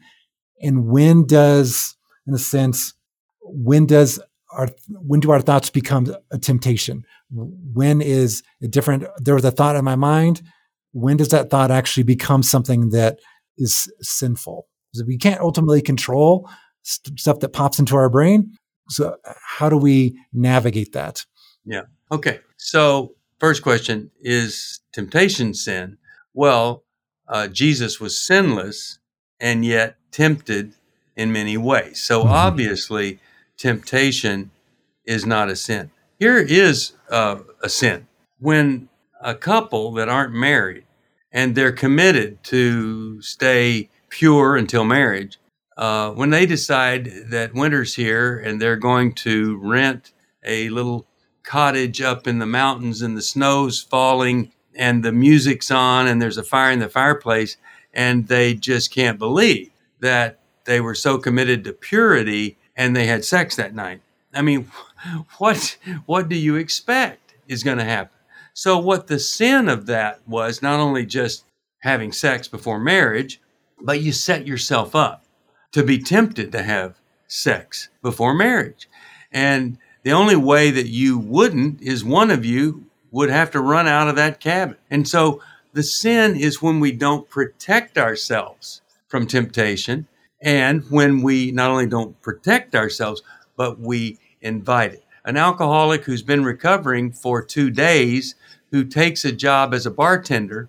And 0.63 0.87
when 0.87 1.27
does 1.27 1.97
in 2.27 2.35
a 2.35 2.39
sense 2.39 2.95
when 3.43 3.87
does 3.87 4.21
our 4.53 4.69
when 4.89 5.21
do 5.21 5.31
our 5.31 5.41
thoughts 5.41 5.71
become 5.71 6.15
a 6.31 6.39
temptation? 6.39 7.05
When 7.31 8.01
is 8.01 8.43
a 8.63 8.69
different 8.69 9.05
there 9.19 9.35
was 9.35 9.45
a 9.45 9.51
thought 9.51 9.77
in 9.77 9.85
my 9.85 9.97
mind 9.97 10.43
when 10.93 11.17
does 11.17 11.29
that 11.29 11.49
thought 11.49 11.71
actually 11.71 12.03
become 12.03 12.43
something 12.43 12.91
that 12.91 13.19
is 13.57 13.91
sinful? 14.01 14.69
We 15.07 15.17
can't 15.17 15.41
ultimately 15.41 15.81
control 15.81 16.49
st- 16.83 17.19
stuff 17.19 17.41
that 17.41 17.55
pops 17.55 17.79
into 17.79 17.97
our 17.97 18.11
brain. 18.11 18.53
So 18.91 19.17
how 19.25 19.71
do 19.71 19.79
we 19.79 20.19
navigate 20.35 20.93
that? 20.93 21.25
Yeah. 21.65 21.83
Okay. 22.11 22.41
So 22.59 23.15
first 23.41 23.63
question 23.63 24.11
is 24.21 24.81
temptation 24.93 25.55
sin? 25.55 25.97
Well 26.35 26.85
uh, 27.29 27.49
jesus 27.49 28.01
was 28.01 28.21
sinless 28.21 28.99
and 29.43 29.65
yet 29.65 29.97
tempted 30.13 30.75
in 31.17 31.33
many 31.33 31.59
ways. 31.59 32.01
So 32.01 32.21
mm-hmm. 32.21 32.33
obviously, 32.33 33.19
temptation 33.59 34.53
is 35.05 35.27
not 35.27 35.51
a 35.51 35.57
sin. 35.57 35.91
Here 36.19 36.39
is 36.39 36.93
uh, 37.11 37.41
a 37.63 37.69
sin. 37.69 38.07
When 38.39 38.89
a 39.21 39.35
couple 39.35 39.93
that 39.93 40.09
aren't 40.09 40.33
married 40.33 40.85
and 41.33 41.55
they're 41.55 41.73
committed 41.73 42.43
to 42.45 43.21
stay 43.21 43.91
pure 44.09 44.57
until 44.57 44.85
marriage, 44.85 45.39
uh, 45.77 46.11
when 46.13 46.31
they 46.31 46.47
decide 46.47 47.11
that 47.31 47.55
winter's 47.55 47.95
here 47.95 48.39
and 48.39 48.61
they're 48.61 48.77
going 48.77 49.13
to 49.15 49.59
rent 49.59 50.13
a 50.45 50.69
little 50.69 51.07
cottage 51.43 52.01
up 52.01 52.29
in 52.29 52.39
the 52.39 52.47
mountains 52.47 53.03
and 53.03 53.17
the 53.17 53.23
snow's 53.23 53.81
falling 53.81 54.53
and 54.77 55.03
the 55.03 55.13
music's 55.13 55.71
on 55.71 56.07
and 56.07 56.23
there's 56.23 56.39
a 56.39 56.43
fire 56.43 56.71
in 56.71 56.79
the 56.79 56.89
fireplace 56.89 57.57
and 57.93 58.29
they 58.29 58.55
just 58.55 58.91
can't 58.91 59.19
believe 59.19 59.71
that 60.01 60.39
they 60.65 60.81
were 60.81 60.95
so 60.95 61.19
committed 61.19 61.65
to 61.65 61.73
purity 61.73 62.57
and 62.77 62.95
they 62.95 63.07
had 63.07 63.25
sex 63.25 63.57
that 63.57 63.75
night. 63.75 64.01
I 64.35 64.43
mean, 64.43 64.71
what 65.39 65.77
what 66.07 66.29
do 66.29 66.37
you 66.37 66.57
expect 66.57 67.35
is 67.49 67.63
going 67.63 67.79
to 67.79 67.85
happen? 67.85 68.17
So 68.55 68.79
what 68.79 69.07
the 69.07 69.19
sin 69.19 69.69
of 69.69 69.87
that 69.87 70.21
was 70.27 70.63
not 70.63 70.81
only 70.81 71.07
just 71.07 71.45
having 71.81 72.13
sex 72.13 72.49
before 72.49 72.79
marriage, 72.79 73.41
but 73.81 74.01
you 74.01 74.13
set 74.13 74.47
yourself 74.47 74.95
up 74.95 75.25
to 75.73 75.83
be 75.83 75.99
tempted 75.99 76.53
to 76.53 76.63
have 76.63 77.01
sex 77.27 77.89
before 78.03 78.35
marriage. 78.35 78.89
And 79.33 79.79
the 80.03 80.13
only 80.13 80.37
way 80.37 80.71
that 80.71 80.89
you 80.89 81.19
wouldn't 81.19 81.81
is 81.81 82.05
one 82.05 82.31
of 82.31 82.45
you 82.45 82.87
would 83.11 83.31
have 83.31 83.51
to 83.53 83.61
run 83.61 83.89
out 83.89 84.09
of 84.09 84.17
that 84.17 84.41
cabin. 84.41 84.77
And 84.91 85.09
so 85.09 85.41
the 85.73 85.83
sin 85.83 86.37
is 86.37 86.63
when 86.63 86.81
we 86.81 86.93
don't 86.93 87.29
protect 87.29 87.99
ourselves 87.99 88.83
from 89.09 89.27
temptation 89.27 90.07
and 90.41 90.83
when 90.91 91.23
we 91.23 91.51
not 91.53 91.71
only 91.71 91.87
don't 91.87 92.21
protect 92.21 92.75
ourselves, 92.75 93.23
but 93.57 93.79
we 93.79 94.19
invite 94.41 94.95
it. 94.95 95.05
an 95.25 95.37
alcoholic 95.37 96.05
who's 96.05 96.23
been 96.23 96.43
recovering 96.43 97.13
for 97.13 97.41
two 97.41 97.71
days, 97.71 98.35
who 98.73 98.85
takes 98.85 99.25
a 99.25 99.31
job 99.31 99.73
as 99.73 99.87
a 99.87 99.91
bartender, 99.91 100.69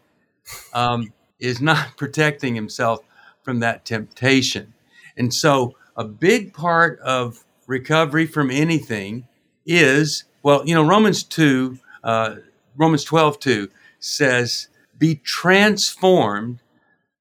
um, 0.73 1.11
is 1.39 1.59
not 1.59 1.87
protecting 1.97 2.53
himself 2.53 2.99
from 3.41 3.59
that 3.59 3.83
temptation. 3.83 4.73
And 5.17 5.33
so, 5.33 5.75
a 5.95 6.03
big 6.03 6.53
part 6.53 6.99
of 6.99 7.43
recovery 7.67 8.25
from 8.25 8.51
anything 8.51 9.27
is 9.65 10.25
well, 10.43 10.67
you 10.67 10.75
know, 10.75 10.85
Romans 10.85 11.23
2, 11.23 11.79
uh, 12.03 12.35
Romans 12.75 13.03
12, 13.05 13.39
2 13.39 13.69
says, 13.99 14.67
be 15.03 15.15
transformed 15.15 16.61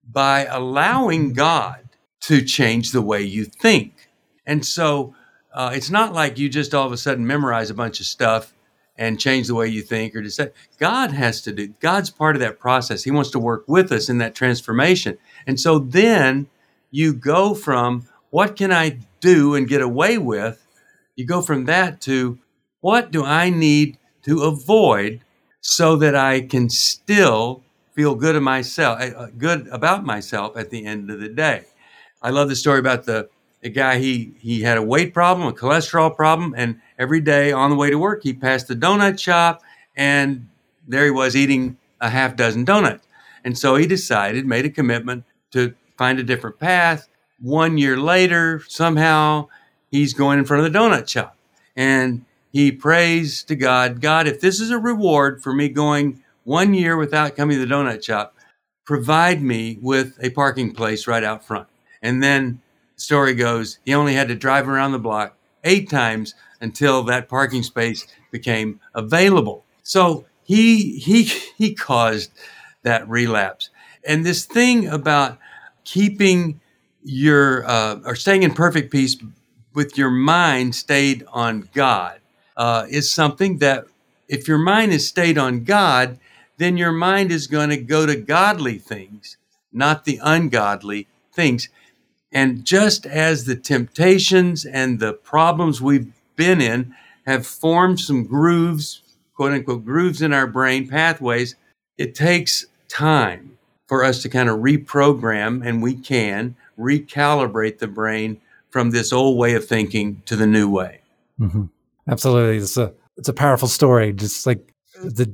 by 0.08 0.44
allowing 0.44 1.32
God 1.32 1.88
to 2.20 2.40
change 2.40 2.92
the 2.92 3.02
way 3.02 3.22
you 3.22 3.44
think. 3.44 4.08
And 4.46 4.64
so 4.64 5.16
uh, 5.52 5.72
it's 5.74 5.90
not 5.90 6.12
like 6.12 6.38
you 6.38 6.48
just 6.48 6.76
all 6.76 6.86
of 6.86 6.92
a 6.92 6.96
sudden 6.96 7.26
memorize 7.26 7.70
a 7.70 7.74
bunch 7.74 7.98
of 7.98 8.06
stuff 8.06 8.54
and 8.96 9.18
change 9.18 9.48
the 9.48 9.56
way 9.56 9.66
you 9.66 9.82
think 9.82 10.14
or 10.14 10.22
decide. 10.22 10.52
God 10.78 11.10
has 11.10 11.42
to 11.42 11.50
do, 11.50 11.74
God's 11.80 12.08
part 12.08 12.36
of 12.36 12.40
that 12.40 12.60
process. 12.60 13.02
He 13.02 13.10
wants 13.10 13.32
to 13.32 13.40
work 13.40 13.64
with 13.66 13.90
us 13.90 14.08
in 14.08 14.18
that 14.18 14.36
transformation. 14.36 15.18
And 15.44 15.58
so 15.58 15.80
then 15.80 16.46
you 16.92 17.12
go 17.12 17.52
from 17.52 18.06
what 18.30 18.54
can 18.54 18.70
I 18.70 19.00
do 19.18 19.56
and 19.56 19.66
get 19.66 19.82
away 19.82 20.18
with? 20.18 20.64
You 21.16 21.26
go 21.26 21.42
from 21.42 21.64
that 21.64 22.00
to 22.02 22.38
what 22.80 23.10
do 23.10 23.24
I 23.24 23.50
need 23.50 23.98
to 24.22 24.42
avoid 24.42 25.22
so 25.60 25.96
that 25.96 26.14
I 26.14 26.42
can 26.42 26.70
still 26.70 27.61
feel 27.92 28.14
good 28.14 28.36
of 28.36 28.42
myself, 28.42 29.00
uh, 29.00 29.04
uh, 29.16 29.26
good 29.36 29.68
about 29.68 30.04
myself 30.04 30.56
at 30.56 30.70
the 30.70 30.84
end 30.84 31.10
of 31.10 31.20
the 31.20 31.28
day. 31.28 31.64
I 32.22 32.30
love 32.30 32.48
the 32.48 32.56
story 32.56 32.78
about 32.78 33.04
the, 33.04 33.28
the 33.62 33.68
guy. 33.68 33.98
He 33.98 34.34
he 34.38 34.62
had 34.62 34.78
a 34.78 34.82
weight 34.82 35.12
problem, 35.12 35.46
a 35.46 35.52
cholesterol 35.52 36.14
problem, 36.14 36.54
and 36.56 36.80
every 36.98 37.20
day 37.20 37.52
on 37.52 37.70
the 37.70 37.76
way 37.76 37.90
to 37.90 37.98
work, 37.98 38.22
he 38.22 38.32
passed 38.32 38.68
the 38.68 38.76
donut 38.76 39.18
shop, 39.18 39.62
and 39.96 40.48
there 40.86 41.04
he 41.04 41.10
was 41.10 41.36
eating 41.36 41.76
a 42.00 42.10
half 42.10 42.36
dozen 42.36 42.64
donuts. 42.64 43.06
And 43.44 43.58
so 43.58 43.76
he 43.76 43.86
decided, 43.86 44.46
made 44.46 44.64
a 44.64 44.70
commitment 44.70 45.24
to 45.50 45.74
find 45.96 46.18
a 46.18 46.22
different 46.22 46.58
path. 46.58 47.08
One 47.40 47.76
year 47.76 47.96
later, 47.96 48.62
somehow 48.68 49.48
he's 49.90 50.14
going 50.14 50.38
in 50.38 50.44
front 50.44 50.64
of 50.64 50.72
the 50.72 50.78
donut 50.78 51.08
shop, 51.08 51.36
and 51.76 52.24
he 52.52 52.70
prays 52.70 53.42
to 53.44 53.56
God, 53.56 54.00
God, 54.00 54.26
if 54.26 54.40
this 54.40 54.60
is 54.60 54.70
a 54.70 54.78
reward 54.78 55.42
for 55.42 55.52
me 55.52 55.68
going 55.68 56.22
one 56.44 56.74
year 56.74 56.96
without 56.96 57.36
coming 57.36 57.58
to 57.58 57.66
the 57.66 57.72
donut 57.72 58.02
shop, 58.02 58.34
provide 58.84 59.42
me 59.42 59.78
with 59.80 60.18
a 60.22 60.30
parking 60.30 60.72
place 60.72 61.06
right 61.06 61.24
out 61.24 61.44
front. 61.44 61.68
And 62.02 62.22
then 62.22 62.60
the 62.96 63.00
story 63.00 63.34
goes, 63.34 63.78
he 63.84 63.94
only 63.94 64.14
had 64.14 64.28
to 64.28 64.34
drive 64.34 64.68
around 64.68 64.92
the 64.92 64.98
block 64.98 65.36
eight 65.64 65.88
times 65.88 66.34
until 66.60 67.02
that 67.04 67.28
parking 67.28 67.62
space 67.62 68.06
became 68.30 68.80
available. 68.94 69.64
So 69.82 70.24
he 70.44 70.98
he 70.98 71.24
he 71.56 71.74
caused 71.74 72.30
that 72.82 73.08
relapse. 73.08 73.70
And 74.04 74.26
this 74.26 74.44
thing 74.44 74.88
about 74.88 75.38
keeping 75.84 76.60
your 77.02 77.64
uh, 77.66 78.00
or 78.04 78.14
staying 78.16 78.42
in 78.42 78.54
perfect 78.54 78.90
peace 78.90 79.16
with 79.74 79.96
your 79.96 80.10
mind 80.10 80.74
stayed 80.74 81.24
on 81.32 81.68
God 81.72 82.20
uh, 82.56 82.86
is 82.88 83.10
something 83.10 83.58
that 83.58 83.86
if 84.28 84.48
your 84.48 84.58
mind 84.58 84.92
is 84.92 85.06
stayed 85.06 85.38
on 85.38 85.64
God, 85.64 86.18
then 86.62 86.76
your 86.76 86.92
mind 86.92 87.32
is 87.32 87.46
going 87.46 87.70
to 87.70 87.76
go 87.76 88.06
to 88.06 88.16
godly 88.16 88.78
things, 88.78 89.36
not 89.72 90.04
the 90.04 90.20
ungodly 90.22 91.08
things. 91.32 91.68
And 92.30 92.64
just 92.64 93.04
as 93.06 93.44
the 93.44 93.56
temptations 93.56 94.64
and 94.64 95.00
the 95.00 95.12
problems 95.12 95.80
we've 95.80 96.12
been 96.36 96.60
in 96.60 96.94
have 97.26 97.46
formed 97.46 98.00
some 98.00 98.24
grooves, 98.24 99.02
quote 99.34 99.52
unquote, 99.52 99.84
grooves 99.84 100.22
in 100.22 100.32
our 100.32 100.46
brain, 100.46 100.88
pathways, 100.88 101.56
it 101.98 102.14
takes 102.14 102.66
time 102.88 103.58
for 103.86 104.04
us 104.04 104.22
to 104.22 104.28
kind 104.28 104.48
of 104.48 104.60
reprogram, 104.60 105.66
and 105.66 105.82
we 105.82 105.94
can 105.94 106.56
recalibrate 106.78 107.78
the 107.78 107.86
brain 107.86 108.40
from 108.70 108.90
this 108.90 109.12
old 109.12 109.38
way 109.38 109.54
of 109.54 109.66
thinking 109.66 110.22
to 110.24 110.34
the 110.34 110.46
new 110.46 110.68
way. 110.68 111.00
Mm-hmm. 111.38 111.64
Absolutely, 112.08 112.56
it's 112.56 112.76
a 112.76 112.94
it's 113.16 113.28
a 113.28 113.34
powerful 113.34 113.68
story. 113.68 114.12
Just 114.12 114.46
like 114.46 114.72
the 114.94 115.26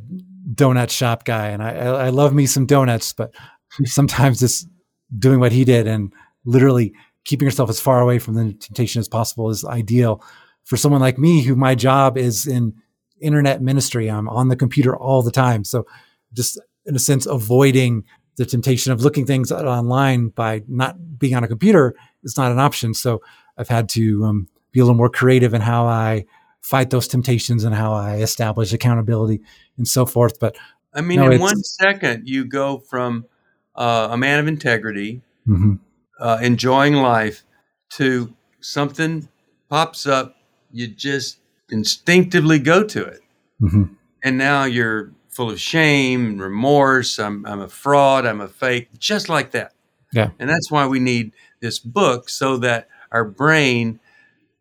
donut 0.53 0.91
shop 0.91 1.25
guy, 1.25 1.49
and 1.49 1.63
I 1.63 1.71
I 1.73 2.09
love 2.11 2.35
me 2.35 2.47
some 2.47 2.67
donuts, 2.67 3.13
but 3.13 3.35
sometimes 3.85 4.41
just 4.41 4.69
doing 5.17 5.41
what 5.41 5.53
he 5.53 5.65
did 5.65 5.87
and 5.87 6.13
literally 6.45 6.93
keeping 7.25 7.47
yourself 7.47 7.71
as 7.71 7.81
far 7.81 8.01
away 8.01 8.19
from 8.19 8.35
the 8.35 8.53
temptation 8.55 9.01
as 9.01 9.09
possible 9.09 9.51
is 9.51 9.65
ideal. 9.65 10.23
For 10.65 10.77
someone 10.77 11.01
like 11.01 11.19
me 11.19 11.43
who 11.43 11.57
my 11.57 11.75
job 11.75 12.17
is 12.19 12.47
in 12.47 12.75
internet 13.21 13.61
ministry 13.61 14.09
i'm 14.09 14.29
on 14.29 14.47
the 14.47 14.57
computer 14.57 14.97
all 14.97 15.23
the 15.23 15.31
time. 15.33 15.65
So 15.65 15.87
just 16.33 16.61
in 16.87 16.95
a 16.95 17.01
sense 17.01 17.27
avoiding 17.27 18.05
the 18.37 18.47
temptation 18.47 18.93
of 18.93 19.03
looking 19.03 19.27
things 19.27 19.51
online 19.51 20.29
by 20.29 20.63
not 20.69 21.19
being 21.19 21.35
on 21.35 21.43
a 21.43 21.49
computer 21.49 21.97
is 22.23 22.37
not 22.37 22.53
an 22.53 22.59
option. 22.59 22.95
So 22.95 23.21
i've 23.57 23.69
had 23.69 23.89
to 23.91 24.25
um, 24.25 24.49
be 24.71 24.81
a 24.81 24.85
little 24.85 24.97
more 24.97 25.11
creative 25.11 25.53
in 25.53 25.61
how 25.61 25.87
i 25.87 26.25
fight 26.61 26.91
those 26.91 27.09
temptations 27.09 27.65
and 27.65 27.75
how 27.75 27.93
I 27.93 28.17
establish 28.17 28.73
accountability 28.73 29.41
and 29.79 29.89
so 29.89 30.05
forth. 30.05 30.39
But 30.39 30.57
I 30.93 31.01
mean, 31.01 31.21
no, 31.21 31.31
in 31.31 31.41
one 31.41 31.63
second, 31.63 32.29
you 32.29 32.45
go 32.45 32.79
from 32.79 33.25
uh, 33.75 34.09
a 34.11 34.17
man 34.17 34.39
of 34.39 34.47
integrity, 34.47 35.23
mm-hmm. 35.47 35.75
uh, 36.21 36.39
enjoying 36.43 36.95
life, 36.95 37.45
to 37.91 38.35
something 38.61 39.29
pops 39.71 40.07
up, 40.07 40.37
you 40.71 40.89
just 40.89 41.39
instinctively 41.71 42.59
go 42.59 42.85
to 42.85 43.05
it. 43.05 43.21
Mm-hmm. 43.63 43.85
And 44.23 44.37
now 44.37 44.65
you're 44.65 45.13
full 45.31 45.51
of 45.51 45.61
shame, 45.61 46.27
and 46.27 46.43
remorse. 46.43 47.19
I'm, 47.19 47.47
I'm 47.47 47.61
a 47.61 47.69
fraud. 47.69 48.27
I'm 48.27 48.41
a 48.41 48.49
fake, 48.49 48.89
just 48.99 49.29
like 49.29 49.53
that. 49.53 49.73
Yeah. 50.13 50.31
And 50.39 50.51
that's 50.51 50.71
why 50.71 50.87
we 50.87 50.99
need 50.99 51.33
this 51.61 51.79
book 51.79 52.29
so 52.29 52.57
that 52.59 52.89
our 53.13 53.25
brain 53.25 54.01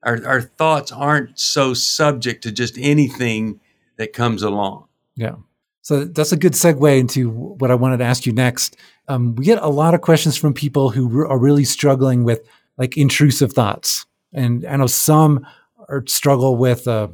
our, 0.04 0.26
our 0.26 0.42
thoughts 0.42 0.92
aren't 0.92 1.38
so 1.38 1.74
subject 1.74 2.44
to 2.44 2.52
just 2.52 2.78
anything 2.78 3.60
that 3.98 4.14
comes 4.14 4.44
along. 4.44 4.87
Yeah. 5.18 5.36
So 5.82 6.06
that's 6.06 6.32
a 6.32 6.38
good 6.38 6.54
segue 6.54 7.00
into 7.00 7.30
what 7.30 7.72
I 7.72 7.76
wanted 7.76 7.98
to 7.98 8.04
ask 8.04 8.26
you 8.26 8.34
next. 8.34 8.78
Um, 9.08 9.36
we 9.36 9.46
get 9.46 9.62
a 9.62 9.70
lot 9.70 9.94
of 9.94 10.02
questions 10.02 10.38
from 10.38 10.54
people 10.54 10.90
who 10.90 11.26
are 11.26 11.40
really 11.40 11.64
struggling 11.64 12.24
with 12.24 12.42
like 12.78 12.98
intrusive 12.98 13.54
thoughts, 13.54 14.06
and 14.34 14.66
I 14.66 14.76
know 14.76 14.88
some 14.88 15.46
are 15.88 16.04
struggle 16.06 16.58
with 16.58 16.88
a 16.88 17.12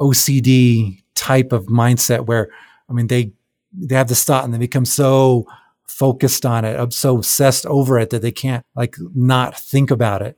OCD 0.00 1.02
type 1.14 1.52
of 1.52 1.66
mindset 1.66 2.26
where, 2.26 2.48
I 2.88 2.92
mean, 2.92 3.08
they 3.08 3.32
they 3.72 3.94
have 3.94 4.08
this 4.08 4.24
thought 4.24 4.44
and 4.44 4.54
they 4.54 4.58
become 4.58 4.86
so 4.86 5.46
focused 5.86 6.46
on 6.46 6.64
it, 6.64 6.92
so 6.92 7.16
obsessed 7.16 7.66
over 7.66 7.98
it 7.98 8.10
that 8.10 8.22
they 8.22 8.32
can't 8.32 8.64
like 8.74 8.96
not 9.14 9.58
think 9.58 9.90
about 9.90 10.22
it. 10.22 10.36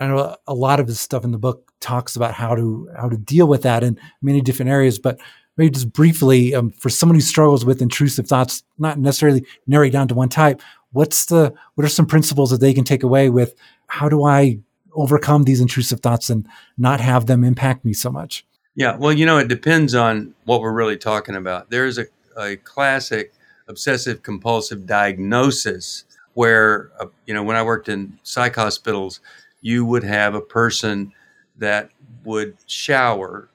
I 0.00 0.08
know 0.08 0.36
a 0.46 0.54
lot 0.54 0.80
of 0.80 0.88
his 0.88 0.98
stuff 0.98 1.24
in 1.24 1.30
the 1.30 1.38
book 1.38 1.70
talks 1.80 2.16
about 2.16 2.34
how 2.34 2.54
to 2.54 2.88
how 2.96 3.08
to 3.08 3.16
deal 3.16 3.46
with 3.46 3.62
that 3.62 3.84
in 3.84 3.98
many 4.22 4.40
different 4.40 4.70
areas, 4.70 4.98
but 4.98 5.20
maybe 5.56 5.70
just 5.70 5.92
briefly 5.92 6.54
um, 6.54 6.70
for 6.70 6.88
someone 6.88 7.16
who 7.16 7.20
struggles 7.20 7.64
with 7.64 7.82
intrusive 7.82 8.26
thoughts, 8.26 8.62
not 8.78 8.98
necessarily 8.98 9.44
narrowed 9.66 9.92
down 9.92 10.08
to 10.08 10.14
one 10.14 10.28
type. 10.28 10.62
What's 10.92 11.26
the 11.26 11.54
what 11.74 11.84
are 11.84 11.88
some 11.88 12.06
principles 12.06 12.50
that 12.50 12.60
they 12.60 12.74
can 12.74 12.84
take 12.84 13.02
away 13.02 13.30
with? 13.30 13.54
How 13.86 14.08
do 14.08 14.24
I 14.24 14.58
overcome 14.94 15.44
these 15.44 15.60
intrusive 15.60 16.00
thoughts 16.00 16.30
and 16.30 16.46
not 16.78 17.00
have 17.00 17.26
them 17.26 17.44
impact 17.44 17.84
me 17.84 17.92
so 17.92 18.10
much? 18.10 18.44
Yeah, 18.74 18.96
well, 18.96 19.12
you 19.12 19.26
know, 19.26 19.38
it 19.38 19.48
depends 19.48 19.94
on 19.94 20.34
what 20.44 20.60
we're 20.60 20.72
really 20.72 20.96
talking 20.96 21.36
about. 21.36 21.70
There's 21.70 21.98
a, 21.98 22.06
a 22.36 22.56
classic 22.56 23.32
obsessive 23.68 24.22
compulsive 24.22 24.86
diagnosis 24.86 26.04
where, 26.34 26.90
uh, 26.98 27.06
you 27.26 27.34
know, 27.34 27.42
when 27.42 27.56
I 27.56 27.62
worked 27.62 27.88
in 27.88 28.18
psych 28.22 28.56
hospitals, 28.56 29.20
you 29.60 29.84
would 29.84 30.04
have 30.04 30.34
a 30.34 30.40
person 30.40 31.12
that 31.58 31.90
would 32.24 32.56
shower 32.66 33.49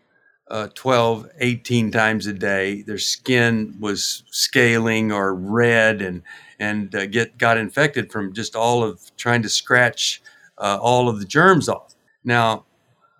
uh, 0.49 0.67
12, 0.75 1.29
18 1.39 1.91
times 1.91 2.27
a 2.27 2.33
day. 2.33 2.81
Their 2.83 2.97
skin 2.97 3.75
was 3.79 4.23
scaling 4.29 5.11
or 5.11 5.33
red 5.33 6.01
and, 6.01 6.21
and 6.59 6.93
uh, 6.93 7.07
get, 7.07 7.37
got 7.37 7.57
infected 7.57 8.11
from 8.11 8.33
just 8.33 8.55
all 8.55 8.83
of 8.83 9.15
trying 9.17 9.41
to 9.41 9.49
scratch 9.49 10.21
uh, 10.57 10.77
all 10.81 11.09
of 11.09 11.19
the 11.19 11.25
germs 11.25 11.67
off. 11.67 11.95
Now, 12.23 12.65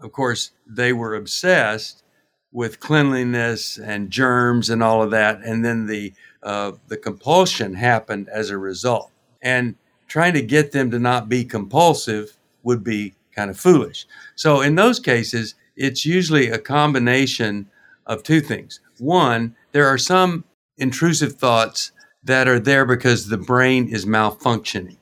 of 0.01 0.11
course, 0.11 0.51
they 0.67 0.93
were 0.93 1.15
obsessed 1.15 2.03
with 2.51 2.79
cleanliness 2.79 3.77
and 3.77 4.09
germs 4.09 4.69
and 4.69 4.81
all 4.81 5.01
of 5.01 5.11
that. 5.11 5.41
And 5.41 5.65
then 5.65 5.87
the, 5.87 6.13
uh, 6.43 6.73
the 6.87 6.97
compulsion 6.97 7.73
happened 7.73 8.29
as 8.29 8.49
a 8.49 8.57
result. 8.57 9.11
And 9.41 9.75
trying 10.07 10.33
to 10.33 10.41
get 10.41 10.71
them 10.71 10.91
to 10.91 10.99
not 10.99 11.27
be 11.27 11.43
compulsive 11.43 12.37
would 12.63 12.83
be 12.83 13.13
kind 13.35 13.49
of 13.49 13.59
foolish. 13.59 14.07
So 14.35 14.61
in 14.61 14.75
those 14.75 14.99
cases, 14.99 15.55
it's 15.75 16.05
usually 16.05 16.49
a 16.49 16.57
combination 16.57 17.67
of 18.05 18.23
two 18.23 18.41
things. 18.41 18.79
One, 18.97 19.55
there 19.71 19.87
are 19.87 19.97
some 19.97 20.45
intrusive 20.77 21.33
thoughts 21.33 21.91
that 22.23 22.47
are 22.47 22.59
there 22.59 22.85
because 22.85 23.27
the 23.27 23.37
brain 23.37 23.87
is 23.87 24.05
malfunctioning. 24.05 24.97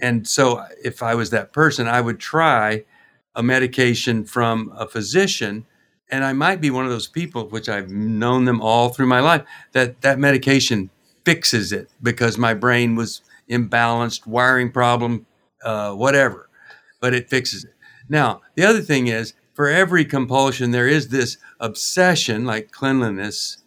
And 0.00 0.26
so 0.28 0.64
if 0.84 1.02
I 1.02 1.14
was 1.14 1.30
that 1.30 1.52
person, 1.52 1.88
I 1.88 2.00
would 2.00 2.20
try 2.20 2.84
a 3.34 3.42
medication 3.42 4.24
from 4.24 4.72
a 4.76 4.86
physician 4.86 5.66
and 6.10 6.24
I 6.24 6.32
might 6.32 6.60
be 6.60 6.70
one 6.70 6.84
of 6.84 6.90
those 6.90 7.06
people, 7.06 7.48
which 7.48 7.68
I've 7.68 7.90
known 7.90 8.46
them 8.46 8.60
all 8.62 8.88
through 8.88 9.06
my 9.06 9.20
life, 9.20 9.42
that 9.72 10.00
that 10.00 10.18
medication 10.18 10.90
fixes 11.24 11.72
it 11.72 11.90
because 12.02 12.38
my 12.38 12.54
brain 12.54 12.96
was 12.96 13.20
imbalanced, 13.50 14.26
wiring 14.26 14.72
problem, 14.72 15.26
uh, 15.62 15.92
whatever, 15.92 16.48
but 17.00 17.12
it 17.12 17.28
fixes 17.28 17.64
it. 17.64 17.74
Now, 18.08 18.40
the 18.54 18.64
other 18.64 18.80
thing 18.80 19.08
is, 19.08 19.34
for 19.58 19.66
every 19.66 20.04
compulsion, 20.04 20.70
there 20.70 20.86
is 20.86 21.08
this 21.08 21.36
obsession, 21.58 22.44
like 22.44 22.70
cleanliness, 22.70 23.58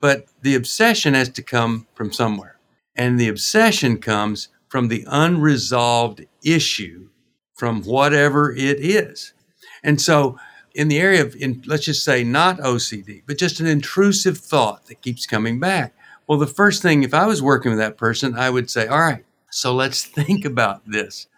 but 0.00 0.26
the 0.42 0.56
obsession 0.56 1.14
has 1.14 1.28
to 1.28 1.40
come 1.40 1.86
from 1.94 2.12
somewhere. 2.12 2.58
And 2.96 3.16
the 3.16 3.28
obsession 3.28 3.98
comes 3.98 4.48
from 4.66 4.88
the 4.88 5.04
unresolved 5.06 6.26
issue 6.44 7.10
from 7.54 7.84
whatever 7.84 8.52
it 8.52 8.80
is. 8.80 9.34
And 9.84 10.00
so, 10.00 10.36
in 10.74 10.88
the 10.88 10.98
area 10.98 11.22
of, 11.22 11.36
in, 11.36 11.62
let's 11.64 11.84
just 11.84 12.02
say, 12.02 12.24
not 12.24 12.58
OCD, 12.58 13.22
but 13.24 13.38
just 13.38 13.60
an 13.60 13.68
intrusive 13.68 14.38
thought 14.38 14.86
that 14.86 15.00
keeps 15.00 15.26
coming 15.26 15.60
back. 15.60 15.94
Well, 16.26 16.40
the 16.40 16.48
first 16.48 16.82
thing, 16.82 17.04
if 17.04 17.14
I 17.14 17.26
was 17.26 17.40
working 17.40 17.70
with 17.70 17.78
that 17.78 17.96
person, 17.96 18.34
I 18.34 18.50
would 18.50 18.68
say, 18.68 18.88
all 18.88 18.98
right, 18.98 19.24
so 19.52 19.72
let's 19.72 20.04
think 20.04 20.44
about 20.44 20.82
this. 20.90 21.28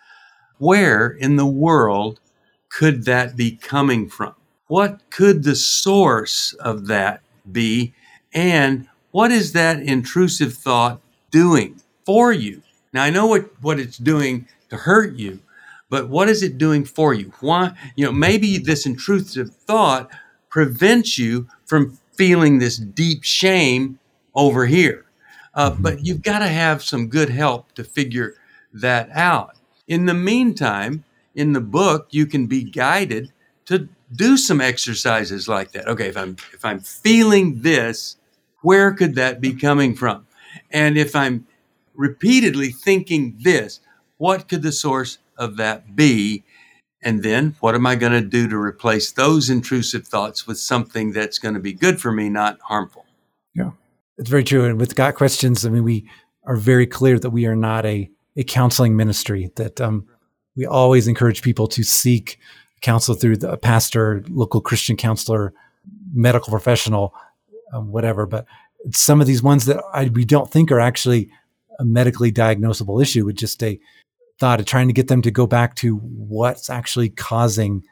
Where 0.56 1.10
in 1.10 1.36
the 1.36 1.46
world 1.46 2.20
could 2.68 3.04
that 3.04 3.36
be 3.36 3.56
coming 3.56 4.08
from? 4.08 4.34
What 4.66 5.00
could 5.10 5.44
the 5.44 5.56
source 5.56 6.52
of 6.54 6.86
that 6.86 7.22
be? 7.50 7.94
And 8.32 8.88
what 9.10 9.30
is 9.30 9.52
that 9.52 9.80
intrusive 9.80 10.54
thought 10.54 11.00
doing 11.30 11.80
for 12.04 12.32
you? 12.32 12.62
Now, 12.92 13.04
I 13.04 13.10
know 13.10 13.26
what, 13.26 13.50
what 13.62 13.80
it's 13.80 13.98
doing 13.98 14.46
to 14.68 14.76
hurt 14.76 15.14
you, 15.14 15.40
but 15.90 16.08
what 16.08 16.28
is 16.28 16.42
it 16.42 16.58
doing 16.58 16.84
for 16.84 17.14
you? 17.14 17.32
Why, 17.40 17.72
you 17.96 18.04
know, 18.04 18.12
maybe 18.12 18.58
this 18.58 18.84
intrusive 18.84 19.54
thought 19.54 20.10
prevents 20.50 21.18
you 21.18 21.48
from 21.64 21.98
feeling 22.14 22.58
this 22.58 22.76
deep 22.76 23.24
shame 23.24 23.98
over 24.34 24.66
here. 24.66 25.06
Uh, 25.54 25.70
mm-hmm. 25.70 25.82
but 25.82 26.04
you've 26.04 26.22
got 26.22 26.40
to 26.40 26.48
have 26.48 26.82
some 26.82 27.08
good 27.08 27.30
help 27.30 27.72
to 27.72 27.84
figure 27.84 28.34
that 28.72 29.08
out. 29.10 29.56
In 29.86 30.06
the 30.06 30.14
meantime, 30.14 31.04
in 31.38 31.52
the 31.52 31.60
book, 31.60 32.08
you 32.10 32.26
can 32.26 32.48
be 32.48 32.64
guided 32.64 33.32
to 33.66 33.88
do 34.12 34.36
some 34.36 34.60
exercises 34.60 35.46
like 35.46 35.70
that. 35.70 35.86
Okay, 35.86 36.08
if 36.08 36.16
I'm 36.16 36.36
if 36.52 36.64
I'm 36.64 36.80
feeling 36.80 37.62
this, 37.62 38.16
where 38.62 38.92
could 38.92 39.14
that 39.14 39.40
be 39.40 39.54
coming 39.54 39.94
from? 39.94 40.26
And 40.72 40.98
if 40.98 41.14
I'm 41.14 41.46
repeatedly 41.94 42.70
thinking 42.70 43.38
this, 43.40 43.78
what 44.16 44.48
could 44.48 44.62
the 44.62 44.72
source 44.72 45.18
of 45.36 45.56
that 45.58 45.94
be? 45.94 46.42
And 47.02 47.22
then 47.22 47.54
what 47.60 47.76
am 47.76 47.86
I 47.86 47.94
going 47.94 48.12
to 48.12 48.20
do 48.20 48.48
to 48.48 48.56
replace 48.56 49.12
those 49.12 49.48
intrusive 49.48 50.08
thoughts 50.08 50.44
with 50.44 50.58
something 50.58 51.12
that's 51.12 51.38
going 51.38 51.54
to 51.54 51.60
be 51.60 51.72
good 51.72 52.00
for 52.00 52.10
me, 52.10 52.28
not 52.28 52.58
harmful? 52.62 53.06
Yeah, 53.54 53.70
it's 54.16 54.28
very 54.28 54.42
true. 54.42 54.64
And 54.64 54.80
with 54.80 54.96
Got 54.96 55.14
Questions, 55.14 55.64
I 55.64 55.68
mean, 55.68 55.84
we 55.84 56.10
are 56.42 56.56
very 56.56 56.86
clear 56.86 57.16
that 57.20 57.30
we 57.30 57.46
are 57.46 57.54
not 57.54 57.86
a, 57.86 58.10
a 58.34 58.42
counseling 58.42 58.96
ministry, 58.96 59.52
that 59.54 59.80
um, 59.80 60.08
we 60.58 60.66
always 60.66 61.06
encourage 61.06 61.40
people 61.40 61.68
to 61.68 61.84
seek 61.84 62.38
counsel 62.80 63.14
through 63.14 63.36
the 63.36 63.56
pastor, 63.56 64.24
local 64.28 64.60
Christian 64.60 64.96
counselor, 64.96 65.54
medical 66.12 66.50
professional, 66.50 67.14
um, 67.72 67.92
whatever. 67.92 68.26
But 68.26 68.44
some 68.92 69.20
of 69.20 69.28
these 69.28 69.42
ones 69.42 69.66
that 69.66 69.80
I, 69.94 70.08
we 70.08 70.24
don't 70.24 70.50
think 70.50 70.72
are 70.72 70.80
actually 70.80 71.30
a 71.78 71.84
medically 71.84 72.32
diagnosable 72.32 73.00
issue 73.00 73.24
with 73.24 73.36
just 73.36 73.62
a 73.62 73.78
thought 74.40 74.58
of 74.58 74.66
trying 74.66 74.88
to 74.88 74.92
get 74.92 75.06
them 75.06 75.22
to 75.22 75.30
go 75.30 75.46
back 75.46 75.76
to 75.76 75.96
what's 75.96 76.68
actually 76.68 77.08
causing 77.08 77.84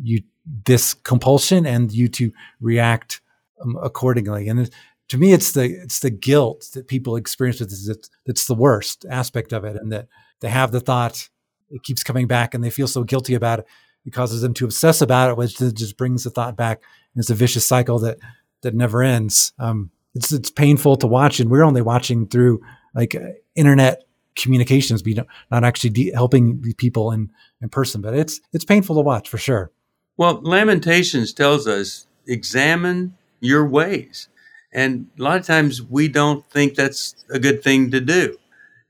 you 0.00 0.22
this 0.66 0.94
compulsion 0.94 1.66
and 1.66 1.92
you 1.92 2.06
to 2.08 2.32
react 2.60 3.20
um, 3.60 3.76
accordingly. 3.82 4.48
And 4.48 4.70
to 5.08 5.18
me, 5.18 5.32
it's 5.32 5.52
the 5.52 5.64
it's 5.64 5.98
the 5.98 6.10
guilt 6.10 6.68
that 6.74 6.86
people 6.86 7.16
experience 7.16 7.58
with 7.58 7.70
this 7.70 7.88
that's, 7.88 8.10
that's 8.24 8.46
the 8.46 8.54
worst 8.54 9.04
aspect 9.10 9.52
of 9.52 9.64
it, 9.64 9.76
and 9.76 9.90
that 9.90 10.06
they 10.40 10.48
have 10.48 10.70
the 10.70 10.80
thought 10.80 11.28
it 11.70 11.82
keeps 11.82 12.02
coming 12.02 12.26
back, 12.26 12.54
and 12.54 12.62
they 12.62 12.70
feel 12.70 12.88
so 12.88 13.04
guilty 13.04 13.34
about 13.34 13.60
it. 13.60 13.66
It 14.06 14.12
causes 14.12 14.42
them 14.42 14.54
to 14.54 14.64
obsess 14.66 15.00
about 15.00 15.30
it, 15.30 15.36
which 15.36 15.56
just 15.56 15.96
brings 15.96 16.24
the 16.24 16.30
thought 16.30 16.56
back, 16.56 16.82
and 17.14 17.20
it's 17.20 17.30
a 17.30 17.34
vicious 17.34 17.66
cycle 17.66 17.98
that 18.00 18.18
that 18.62 18.74
never 18.74 19.02
ends. 19.02 19.52
Um, 19.58 19.90
it's 20.14 20.32
it's 20.32 20.50
painful 20.50 20.96
to 20.96 21.06
watch, 21.06 21.40
and 21.40 21.50
we're 21.50 21.64
only 21.64 21.82
watching 21.82 22.26
through 22.26 22.60
like 22.94 23.14
uh, 23.14 23.30
internet 23.54 24.04
communications, 24.36 25.02
be 25.02 25.14
not 25.50 25.64
actually 25.64 25.90
de- 25.90 26.12
helping 26.12 26.60
the 26.60 26.74
people 26.74 27.12
in, 27.12 27.30
in 27.62 27.68
person. 27.68 28.00
But 28.00 28.14
it's 28.14 28.40
it's 28.52 28.64
painful 28.64 28.96
to 28.96 29.02
watch 29.02 29.28
for 29.28 29.38
sure. 29.38 29.70
Well, 30.16 30.40
Lamentations 30.42 31.32
tells 31.32 31.66
us 31.66 32.06
examine 32.26 33.16
your 33.40 33.66
ways, 33.66 34.28
and 34.72 35.08
a 35.18 35.22
lot 35.22 35.38
of 35.38 35.46
times 35.46 35.82
we 35.82 36.08
don't 36.08 36.48
think 36.50 36.74
that's 36.74 37.24
a 37.30 37.38
good 37.38 37.62
thing 37.62 37.90
to 37.90 38.00
do, 38.00 38.36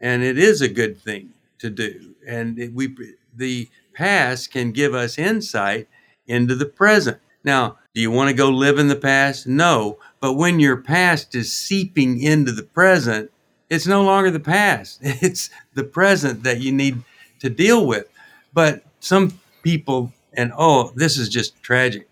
and 0.01 0.23
it 0.23 0.39
is 0.39 0.61
a 0.61 0.69
good 0.69 1.01
thing 1.01 1.31
to 1.65 1.71
do. 1.71 2.15
And 2.27 2.71
we 2.75 2.95
the 3.35 3.69
past 3.95 4.53
can 4.53 4.71
give 4.71 4.95
us 4.95 5.19
insight 5.19 5.89
into 6.27 6.55
the 6.55 6.67
present. 6.67 7.19
Now, 7.43 7.79
do 7.95 8.01
you 8.01 8.11
want 8.11 8.29
to 8.29 8.35
go 8.35 8.51
live 8.51 8.79
in 8.79 8.89
the 8.89 8.97
past? 8.97 9.47
No. 9.47 9.99
But 10.21 10.35
when 10.35 10.61
your 10.61 10.77
past 10.77 11.35
is 11.35 11.53
seeping 11.53 12.21
into 12.21 12.53
the 12.53 12.63
present, 12.63 13.31
it's 13.71 13.87
no 13.87 14.03
longer 14.03 14.31
the 14.31 14.41
past. 14.41 15.01
It's 15.03 15.51
the 15.75 15.85
present 15.85 16.43
that 16.45 16.61
you 16.61 16.71
need 16.71 17.03
to 17.41 17.51
deal 17.51 17.87
with. 17.87 18.09
But 18.53 18.85
some 19.01 19.41
people, 19.63 20.13
and 20.35 20.53
oh, 20.57 20.93
this 20.95 21.19
is 21.19 21.29
just 21.29 21.61
tragic. 21.63 22.09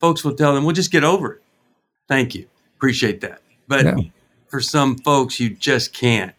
Folks 0.00 0.24
will 0.24 0.34
tell 0.34 0.54
them, 0.54 0.64
"We'll 0.64 0.74
just 0.74 0.92
get 0.92 1.04
over 1.04 1.34
it. 1.34 1.42
Thank 2.08 2.34
you. 2.34 2.46
Appreciate 2.76 3.20
that. 3.22 3.40
But 3.66 3.84
yeah. 3.84 3.96
for 4.48 4.60
some 4.60 4.96
folks, 4.96 5.40
you 5.40 5.50
just 5.50 5.92
can't 5.92 6.34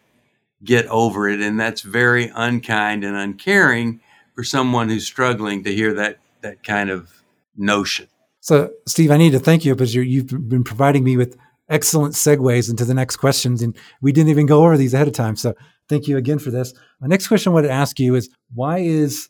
get 0.64 0.86
over 0.86 1.28
it. 1.28 1.40
And 1.40 1.58
that's 1.58 1.82
very 1.82 2.30
unkind 2.34 3.04
and 3.04 3.16
uncaring 3.16 4.00
for 4.34 4.44
someone 4.44 4.88
who's 4.88 5.06
struggling 5.06 5.64
to 5.64 5.74
hear 5.74 5.94
that, 5.94 6.18
that 6.42 6.62
kind 6.62 6.90
of 6.90 7.22
notion. 7.56 8.08
So, 8.40 8.70
Steve, 8.86 9.10
I 9.10 9.16
need 9.16 9.32
to 9.32 9.38
thank 9.38 9.64
you 9.64 9.74
because 9.74 9.94
you 9.94 10.20
have 10.20 10.48
been 10.48 10.64
providing 10.64 11.04
me 11.04 11.16
with 11.16 11.36
excellent 11.68 12.14
segues 12.14 12.68
into 12.68 12.84
the 12.84 12.94
next 12.94 13.16
questions. 13.16 13.62
And 13.62 13.76
we 14.02 14.12
didn't 14.12 14.30
even 14.30 14.46
go 14.46 14.64
over 14.64 14.76
these 14.76 14.92
ahead 14.92 15.08
of 15.08 15.14
time. 15.14 15.36
So 15.36 15.54
thank 15.88 16.08
you 16.08 16.16
again 16.16 16.38
for 16.38 16.50
this. 16.50 16.74
My 17.00 17.06
next 17.06 17.28
question 17.28 17.52
I 17.52 17.54
want 17.54 17.66
to 17.66 17.72
ask 17.72 17.98
you 17.98 18.14
is 18.14 18.28
why 18.54 18.78
is 18.78 19.28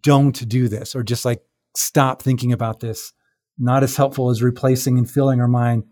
don't 0.00 0.48
do 0.48 0.68
this 0.68 0.94
or 0.94 1.02
just 1.02 1.24
like 1.24 1.42
stop 1.74 2.22
thinking 2.22 2.52
about 2.52 2.80
this 2.80 3.12
not 3.58 3.82
as 3.82 3.96
helpful 3.96 4.30
as 4.30 4.42
replacing 4.42 4.96
and 4.96 5.10
filling 5.10 5.40
our 5.40 5.48
mind 5.48 5.84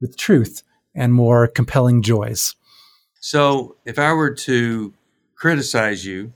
with 0.00 0.16
truth 0.16 0.62
and 0.94 1.14
more 1.14 1.46
compelling 1.46 2.02
joys? 2.02 2.54
So 3.20 3.76
if 3.84 3.98
I 3.98 4.12
were 4.12 4.34
to 4.34 4.94
criticize 5.34 6.04
you, 6.04 6.32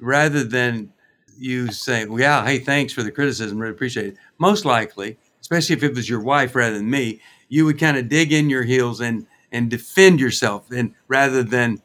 rather 0.00 0.44
than 0.44 0.92
you 1.38 1.72
saying, 1.72 2.10
well, 2.10 2.20
yeah, 2.20 2.44
hey, 2.44 2.58
thanks 2.58 2.92
for 2.92 3.02
the 3.02 3.10
criticism, 3.10 3.58
really 3.58 3.74
appreciate 3.74 4.06
it. 4.08 4.16
Most 4.38 4.64
likely, 4.64 5.18
especially 5.40 5.76
if 5.76 5.82
it 5.82 5.94
was 5.94 6.08
your 6.08 6.20
wife 6.20 6.54
rather 6.54 6.76
than 6.76 6.90
me, 6.90 7.20
you 7.48 7.64
would 7.64 7.78
kind 7.78 7.96
of 7.96 8.08
dig 8.08 8.32
in 8.32 8.50
your 8.50 8.64
heels 8.64 9.00
and 9.00 9.26
and 9.52 9.70
defend 9.70 10.18
yourself 10.20 10.70
and 10.72 10.94
rather 11.06 11.42
than 11.42 11.80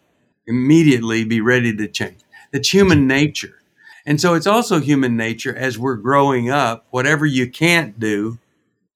immediately 0.48 1.24
be 1.24 1.40
ready 1.40 1.76
to 1.76 1.88
change. 1.88 2.20
That's 2.52 2.74
human 2.74 3.06
nature. 3.08 3.62
And 4.08 4.20
so 4.20 4.34
it's 4.34 4.48
also 4.48 4.80
human 4.80 5.16
nature 5.16 5.56
as 5.56 5.78
we're 5.78 5.96
growing 5.96 6.50
up, 6.50 6.88
whatever 6.90 7.28
you 7.28 7.48
can't 7.48 8.00
do, 8.00 8.40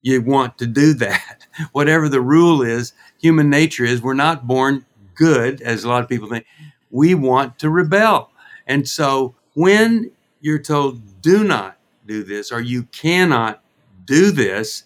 you 0.01 0.21
want 0.21 0.57
to 0.59 0.67
do 0.67 0.93
that. 0.95 1.45
whatever 1.71 2.09
the 2.09 2.21
rule 2.21 2.61
is, 2.63 2.93
human 3.21 3.49
nature 3.49 3.85
is 3.85 4.01
we're 4.01 4.13
not 4.15 4.47
born 4.47 4.85
good, 5.15 5.61
as 5.61 5.83
a 5.83 5.89
lot 5.89 6.03
of 6.03 6.09
people 6.09 6.29
think. 6.29 6.45
We 6.91 7.15
want 7.15 7.59
to 7.59 7.69
rebel. 7.69 8.31
And 8.67 8.87
so 8.87 9.35
when 9.53 10.11
you're 10.41 10.59
told, 10.59 11.21
do 11.21 11.43
not 11.43 11.77
do 12.05 12.23
this, 12.23 12.51
or 12.51 12.61
you 12.61 12.83
cannot 12.83 13.63
do 14.05 14.31
this, 14.31 14.83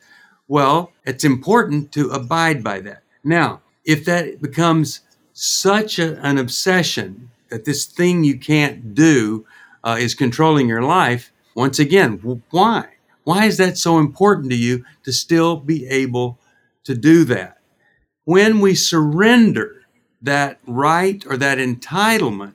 well, 0.47 0.91
it's 1.05 1.23
important 1.23 1.91
to 1.93 2.09
abide 2.09 2.63
by 2.63 2.79
that. 2.81 3.03
Now, 3.23 3.61
if 3.83 4.05
that 4.05 4.41
becomes 4.41 5.01
such 5.33 5.99
a, 5.99 6.19
an 6.25 6.37
obsession 6.37 7.31
that 7.49 7.65
this 7.65 7.85
thing 7.85 8.23
you 8.23 8.37
can't 8.37 8.93
do 8.93 9.45
uh, 9.83 9.97
is 9.99 10.15
controlling 10.15 10.67
your 10.67 10.83
life, 10.83 11.31
once 11.55 11.79
again, 11.79 12.17
why? 12.51 12.87
Why 13.23 13.45
is 13.45 13.57
that 13.57 13.77
so 13.77 13.99
important 13.99 14.51
to 14.51 14.57
you 14.57 14.85
to 15.03 15.11
still 15.11 15.57
be 15.57 15.85
able 15.87 16.39
to 16.85 16.95
do 16.95 17.23
that? 17.25 17.57
When 18.23 18.59
we 18.59 18.75
surrender 18.75 19.76
that 20.21 20.59
right 20.65 21.23
or 21.27 21.37
that 21.37 21.57
entitlement, 21.57 22.53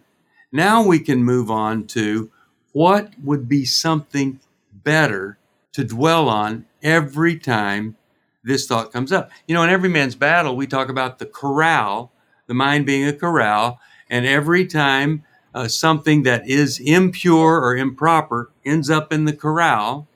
now 0.50 0.84
we 0.84 0.98
can 0.98 1.24
move 1.24 1.50
on 1.50 1.86
to 1.88 2.30
what 2.72 3.12
would 3.22 3.48
be 3.48 3.64
something 3.64 4.40
better 4.72 5.38
to 5.72 5.84
dwell 5.84 6.28
on 6.28 6.66
every 6.82 7.38
time 7.38 7.96
this 8.44 8.66
thought 8.66 8.92
comes 8.92 9.12
up. 9.12 9.30
You 9.46 9.54
know, 9.54 9.62
in 9.62 9.70
every 9.70 9.88
man's 9.88 10.14
battle, 10.16 10.56
we 10.56 10.66
talk 10.66 10.88
about 10.88 11.18
the 11.18 11.26
corral, 11.26 12.12
the 12.46 12.54
mind 12.54 12.86
being 12.86 13.06
a 13.06 13.12
corral, 13.12 13.80
and 14.10 14.26
every 14.26 14.66
time 14.66 15.24
uh, 15.54 15.68
something 15.68 16.22
that 16.24 16.48
is 16.48 16.80
impure 16.80 17.60
or 17.60 17.76
improper 17.76 18.50
ends 18.64 18.90
up 18.90 19.12
in 19.12 19.24
the 19.24 19.32
corral, 19.32 20.08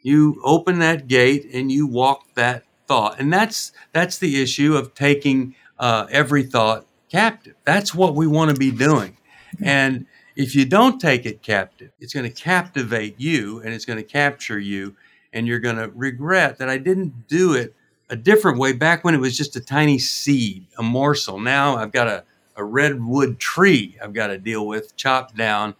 You 0.00 0.40
open 0.44 0.78
that 0.80 1.08
gate 1.08 1.48
and 1.52 1.70
you 1.72 1.86
walk 1.86 2.34
that 2.34 2.64
thought. 2.86 3.18
And 3.18 3.32
that's 3.32 3.72
that's 3.92 4.18
the 4.18 4.40
issue 4.42 4.76
of 4.76 4.94
taking 4.94 5.54
uh, 5.78 6.06
every 6.10 6.42
thought 6.42 6.86
captive. 7.08 7.54
That's 7.64 7.94
what 7.94 8.14
we 8.14 8.26
want 8.26 8.50
to 8.50 8.56
be 8.56 8.70
doing. 8.70 9.16
And 9.62 10.06
if 10.36 10.54
you 10.54 10.64
don't 10.64 11.00
take 11.00 11.26
it 11.26 11.42
captive, 11.42 11.90
it's 12.00 12.14
going 12.14 12.30
to 12.30 12.42
captivate 12.42 13.18
you 13.18 13.60
and 13.60 13.72
it's 13.72 13.84
going 13.84 13.96
to 13.96 14.04
capture 14.04 14.58
you. 14.58 14.94
And 15.32 15.46
you're 15.46 15.58
going 15.58 15.76
to 15.76 15.90
regret 15.94 16.58
that 16.58 16.68
I 16.68 16.78
didn't 16.78 17.28
do 17.28 17.54
it 17.54 17.74
a 18.10 18.16
different 18.16 18.58
way 18.58 18.72
back 18.72 19.04
when 19.04 19.14
it 19.14 19.20
was 19.20 19.36
just 19.36 19.56
a 19.56 19.60
tiny 19.60 19.98
seed, 19.98 20.66
a 20.78 20.82
morsel. 20.82 21.38
Now 21.38 21.76
I've 21.76 21.92
got 21.92 22.08
a, 22.08 22.24
a 22.56 22.64
redwood 22.64 23.38
tree 23.38 23.96
I've 24.02 24.14
got 24.14 24.28
to 24.28 24.38
deal 24.38 24.66
with, 24.66 24.96
chop 24.96 25.34
down 25.36 25.74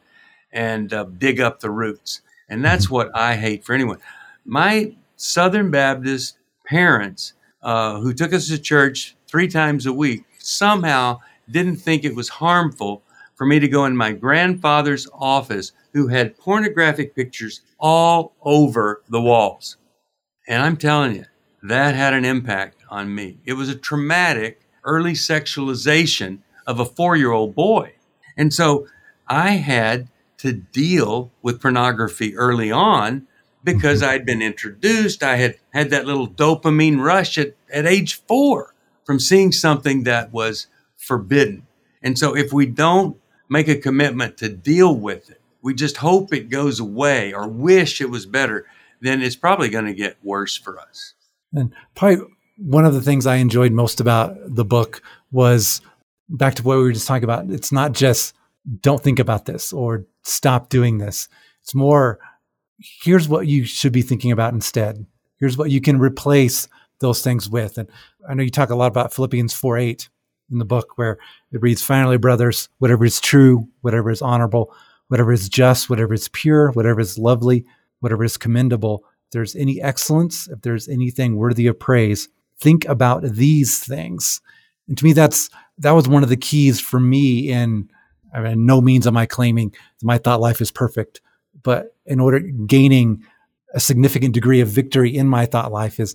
and 0.53 0.93
uh, 0.93 1.05
dig 1.05 1.41
up 1.41 1.61
the 1.61 1.71
roots. 1.71 2.23
And 2.49 2.65
that's 2.65 2.91
what 2.91 3.15
I 3.15 3.37
hate 3.37 3.65
for 3.65 3.75
anyone. 3.75 3.99
My 4.45 4.95
Southern 5.17 5.71
Baptist 5.71 6.39
parents 6.67 7.35
uh, 7.63 8.01
who 8.01 8.13
took 8.13 8.33
us 8.33 8.49
to 8.49 8.59
church 8.59 9.17
three 9.29 9.49
times 9.49 9.87
a 9.87 9.93
week 9.93 10.25
somehow 10.39 11.19
didn't 11.51 11.77
think 11.77 12.05
it 12.05 12.15
was 12.15 12.29
harmful 12.29 13.03
for 13.35 13.47
me 13.47 13.61
to 13.61 13.69
go 13.69 13.85
in 13.85 13.97
my 13.97 14.13
grandfather's 14.13 15.07
office 15.13 15.73
who 15.93 16.09
had 16.09 16.37
pornographic 16.37 17.15
pictures 17.15 17.61
all 17.79 18.35
over 18.43 19.03
the 19.09 19.21
walls. 19.21 19.77
And 20.49 20.63
I'm 20.63 20.77
telling 20.77 21.15
you, 21.15 21.25
that 21.63 21.95
had 21.95 22.15
an 22.15 22.25
impact 22.25 22.83
on 22.89 23.15
me. 23.15 23.39
It 23.45 23.53
was 23.53 23.69
a 23.69 23.75
traumatic 23.75 24.61
early 24.85 25.13
sexualization 25.13 26.39
of 26.67 26.81
a 26.81 26.85
four 26.85 27.17
year 27.17 27.33
old 27.33 27.55
boy. 27.55 27.93
And 28.37 28.53
so 28.53 28.87
I 29.29 29.53
had 29.53 30.09
to 30.39 30.53
deal 30.53 31.31
with 31.43 31.61
pornography 31.61 32.37
early 32.37 32.71
on 32.71 33.27
because. 33.65 34.03
I'd 34.09 34.25
been 34.25 34.43
introduced. 34.43 35.23
I 35.23 35.37
had 35.37 35.57
had 35.71 35.91
that 35.91 36.07
little 36.07 36.29
dopamine 36.29 37.01
rush 37.01 37.37
at, 37.37 37.55
at 37.73 37.87
age 37.87 38.23
four 38.27 38.75
from 39.09 39.19
seeing 39.19 39.53
something 39.53 40.03
that 40.03 40.31
was 40.35 40.67
forbidden. 40.99 41.67
And 42.03 42.19
so 42.19 42.37
if 42.37 42.53
we 42.53 42.67
don't 42.67 43.17
make 43.49 43.67
a 43.67 43.75
commitment 43.75 44.37
to 44.37 44.51
deal 44.51 44.95
with 44.95 45.31
it, 45.31 45.41
we 45.63 45.73
just 45.73 45.97
hope 45.97 46.35
it 46.35 46.51
goes 46.51 46.79
away 46.79 47.33
or 47.33 47.49
wish 47.49 48.03
it 48.03 48.11
was 48.11 48.27
better, 48.27 48.67
then 49.01 49.23
it's 49.23 49.35
probably 49.35 49.71
going 49.71 49.87
to 49.87 49.95
get 49.95 50.19
worse 50.23 50.59
for 50.59 50.79
us. 50.79 51.15
And 51.55 51.73
probably 51.95 52.27
one 52.59 52.85
of 52.85 52.93
the 52.93 53.01
things 53.01 53.27
I 53.27 53.37
enjoyed 53.37 53.73
most 53.73 53.99
about 53.99 54.37
the 54.45 54.67
book 54.67 55.01
was 55.33 55.81
back 56.29 56.57
to 56.57 56.63
what 56.63 56.77
we 56.77 56.83
were 56.83 56.93
just 56.93 57.09
talking 57.09 57.25
about. 57.25 57.49
It's 57.49 57.73
not 57.73 57.93
just 57.93 58.35
don't 58.83 59.03
think 59.03 59.19
about 59.19 59.47
this 59.47 59.73
or 59.73 60.05
stop 60.23 60.69
doing 60.69 60.99
this. 60.99 61.31
It's 61.63 61.75
more 61.75 62.19
here's 62.79 63.27
what 63.27 63.47
you 63.47 63.65
should 63.65 63.93
be 63.93 64.03
thinking 64.03 64.33
about 64.33 64.53
instead. 64.53 65.07
Here's 65.39 65.57
what 65.57 65.71
you 65.71 65.81
can 65.81 65.99
replace 65.99 66.69
those 67.01 67.23
things 67.23 67.49
with. 67.49 67.79
And 67.79 67.89
I 68.29 68.35
know 68.35 68.43
you 68.43 68.51
talk 68.51 68.71
a 68.71 68.77
lot 68.77 68.87
about 68.89 69.13
Philippians 69.13 69.55
4 69.55 69.79
8 69.79 70.09
in 70.51 70.59
the 70.59 70.65
book, 70.65 70.97
where 70.97 71.19
it 71.53 71.63
reads, 71.63 71.83
Finally, 71.83 72.19
brothers, 72.19 72.69
whatever 72.79 73.05
is 73.05 73.21
true, 73.21 73.69
whatever 73.83 74.11
is 74.11 74.23
honorable, 74.23 74.75
whatever 75.09 75.33
is 75.33 75.49
just, 75.49 75.91
whatever 75.91 76.15
is 76.15 76.29
pure, 76.29 76.71
whatever 76.73 77.01
is 77.01 77.19
lovely, 77.19 77.65
whatever 78.01 78.25
is 78.25 78.37
commendable, 78.37 79.05
if 79.27 79.33
there's 79.33 79.57
any 79.57 79.81
excellence, 79.83 80.49
if 80.49 80.63
there's 80.63 80.89
anything 80.89 81.37
worthy 81.37 81.67
of 81.67 81.79
praise, 81.79 82.29
think 82.61 82.87
about 82.87 83.23
these 83.23 83.79
things. 83.79 84.41
And 84.89 84.97
to 84.97 85.05
me, 85.05 85.13
that's 85.13 85.51
that 85.79 85.93
was 85.93 86.09
one 86.09 86.23
of 86.23 86.29
the 86.29 86.37
keys 86.37 86.81
for 86.81 86.99
me 86.99 87.51
in 87.51 87.91
I 88.35 88.41
mean, 88.41 88.67
no 88.67 88.81
means 88.81 89.07
am 89.07 89.17
I 89.17 89.27
claiming 89.27 89.75
my 90.03 90.19
thought 90.19 90.41
life 90.41 90.61
is 90.61 90.71
perfect, 90.71 91.21
but 91.63 91.95
in 92.07 92.21
order 92.21 92.41
gaining 92.41 93.25
a 93.75 93.81
significant 93.81 94.35
degree 94.35 94.61
of 94.61 94.69
victory 94.69 95.15
in 95.15 95.29
my 95.29 95.47
thought 95.47 95.73
life 95.73 96.01
is 96.01 96.15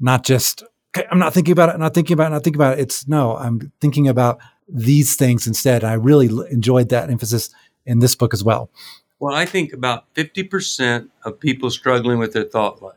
not 0.00 0.24
just 0.24 0.64
okay, 0.96 1.06
I'm 1.10 1.18
not 1.18 1.34
thinking 1.34 1.52
about 1.52 1.74
it, 1.74 1.78
not 1.78 1.94
thinking 1.94 2.14
about 2.14 2.28
it, 2.28 2.30
not 2.30 2.44
thinking 2.44 2.60
about 2.60 2.78
it. 2.78 2.82
It's 2.82 3.06
no, 3.06 3.36
I'm 3.36 3.72
thinking 3.80 4.08
about 4.08 4.38
these 4.68 5.16
things 5.16 5.46
instead. 5.46 5.84
I 5.84 5.94
really 5.94 6.26
enjoyed 6.50 6.88
that 6.88 7.10
emphasis 7.10 7.50
in 7.86 7.98
this 8.00 8.14
book 8.14 8.34
as 8.34 8.42
well. 8.42 8.70
Well, 9.18 9.34
I 9.34 9.44
think 9.44 9.72
about 9.72 10.12
50% 10.14 11.10
of 11.24 11.38
people 11.38 11.70
struggling 11.70 12.18
with 12.18 12.32
their 12.32 12.44
thought 12.44 12.82
life, 12.82 12.96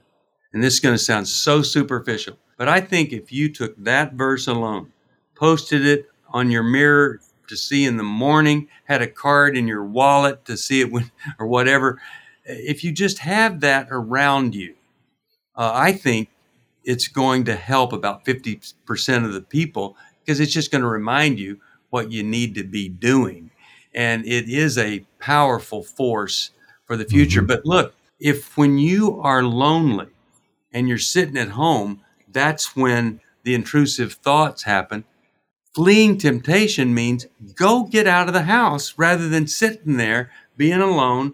and 0.54 0.64
this 0.64 0.76
is 0.76 0.80
going 0.80 0.96
to 0.96 1.04
sound 1.04 1.28
so 1.28 1.62
superficial, 1.62 2.38
but 2.58 2.70
I 2.70 2.80
think 2.80 3.12
if 3.12 3.32
you 3.32 3.52
took 3.52 3.76
that 3.84 4.14
verse 4.14 4.48
alone, 4.48 4.94
posted 5.36 5.86
it 5.86 6.10
on 6.30 6.50
your 6.50 6.64
mirror 6.64 7.20
to 7.48 7.58
see 7.58 7.84
in 7.86 7.98
the 7.98 8.04
morning, 8.04 8.70
had 8.86 9.02
a 9.02 9.08
card 9.08 9.58
in 9.58 9.68
your 9.68 9.84
wallet 9.84 10.46
to 10.46 10.56
see 10.56 10.82
it 10.82 10.92
when, 10.92 11.12
or 11.40 11.48
whatever. 11.48 12.02
If 12.46 12.84
you 12.84 12.92
just 12.92 13.20
have 13.20 13.60
that 13.62 13.88
around 13.92 14.56
you, 14.56 14.76
uh, 15.56 15.72
I 15.74 15.92
think 15.92 16.30
it's 16.84 17.08
going 17.08 17.46
to 17.46 17.56
help 17.56 17.94
about 17.94 18.26
50% 18.26 19.26
of 19.26 19.34
the 19.34 19.42
people 19.42 19.96
because 20.20 20.40
it's 20.40 20.54
just 20.54 20.72
going 20.72 20.82
to 20.82 20.88
remind 20.88 21.40
you 21.40 21.60
what 21.90 22.12
you 22.12 22.24
need 22.24 22.56
to 22.56 22.64
be 22.64 22.90
doing. 22.90 23.52
And 23.94 24.26
it 24.26 24.50
is 24.50 24.78
a 24.78 25.06
powerful 25.20 25.84
force 25.84 26.52
for 26.86 26.98
the 26.98 27.06
future. 27.06 27.42
Mm-hmm. 27.42 27.48
But 27.48 27.66
look, 27.66 27.96
if 28.20 28.58
when 28.58 28.78
you 28.78 29.20
are 29.22 29.44
lonely 29.44 30.08
and 30.72 30.88
you're 30.88 30.98
sitting 30.98 31.38
at 31.38 31.50
home, 31.50 32.02
that's 32.32 32.76
when 32.76 33.20
the 33.44 33.54
intrusive 33.54 34.14
thoughts 34.14 34.64
happen 34.64 35.04
Fleeing 35.74 36.20
temptation 36.20 36.94
means 36.94 37.26
go 37.56 37.86
get 37.86 38.06
out 38.06 38.28
of 38.28 38.34
the 38.34 38.44
house 38.44 38.94
rather 38.96 39.28
than 39.28 39.48
sitting 39.48 39.98
there 39.98 40.32
being 40.56 40.82
alone 40.82 41.34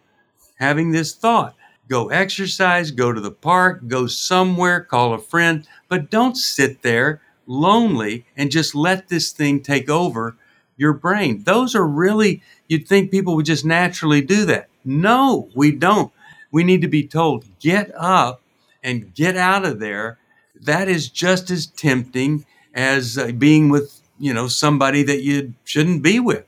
having 0.56 0.92
this 0.92 1.14
thought. 1.14 1.56
Go 1.90 2.10
exercise, 2.10 2.92
go 2.92 3.12
to 3.12 3.20
the 3.20 3.32
park, 3.32 3.88
go 3.88 4.08
somewhere, 4.08 4.82
call 4.82 5.14
a 5.14 5.20
friend, 5.20 5.68
but 5.88 6.12
don't 6.12 6.38
sit 6.38 6.82
there 6.82 7.22
lonely 7.48 8.26
and 8.38 8.52
just 8.52 8.76
let 8.76 9.08
this 9.08 9.32
thing 9.32 9.62
take 9.62 9.90
over 9.90 10.36
your 10.78 10.94
brain. 10.94 11.44
Those 11.44 11.76
are 11.76 11.88
really, 11.88 12.42
you'd 12.68 12.88
think 12.88 13.12
people 13.12 13.36
would 13.36 13.46
just 13.46 13.66
naturally 13.66 14.22
do 14.22 14.46
that. 14.46 14.70
No, 14.86 15.50
we 15.56 15.72
don't. 15.72 16.14
We 16.52 16.64
need 16.64 16.82
to 16.82 16.88
be 16.88 17.06
told, 17.06 17.46
get 17.60 17.92
up 17.96 18.42
and 18.84 19.14
get 19.14 19.36
out 19.36 19.66
of 19.66 19.80
there. 19.80 20.20
That 20.56 20.88
is 20.88 21.10
just 21.10 21.50
as 21.52 21.66
tempting 21.66 22.46
as 22.74 23.18
uh, 23.18 23.32
being 23.32 23.70
with 23.70 24.00
you 24.20 24.34
know 24.34 24.48
somebody 24.48 25.04
that 25.04 25.24
you 25.24 25.54
shouldn't 25.64 26.04
be 26.04 26.20
with 26.20 26.46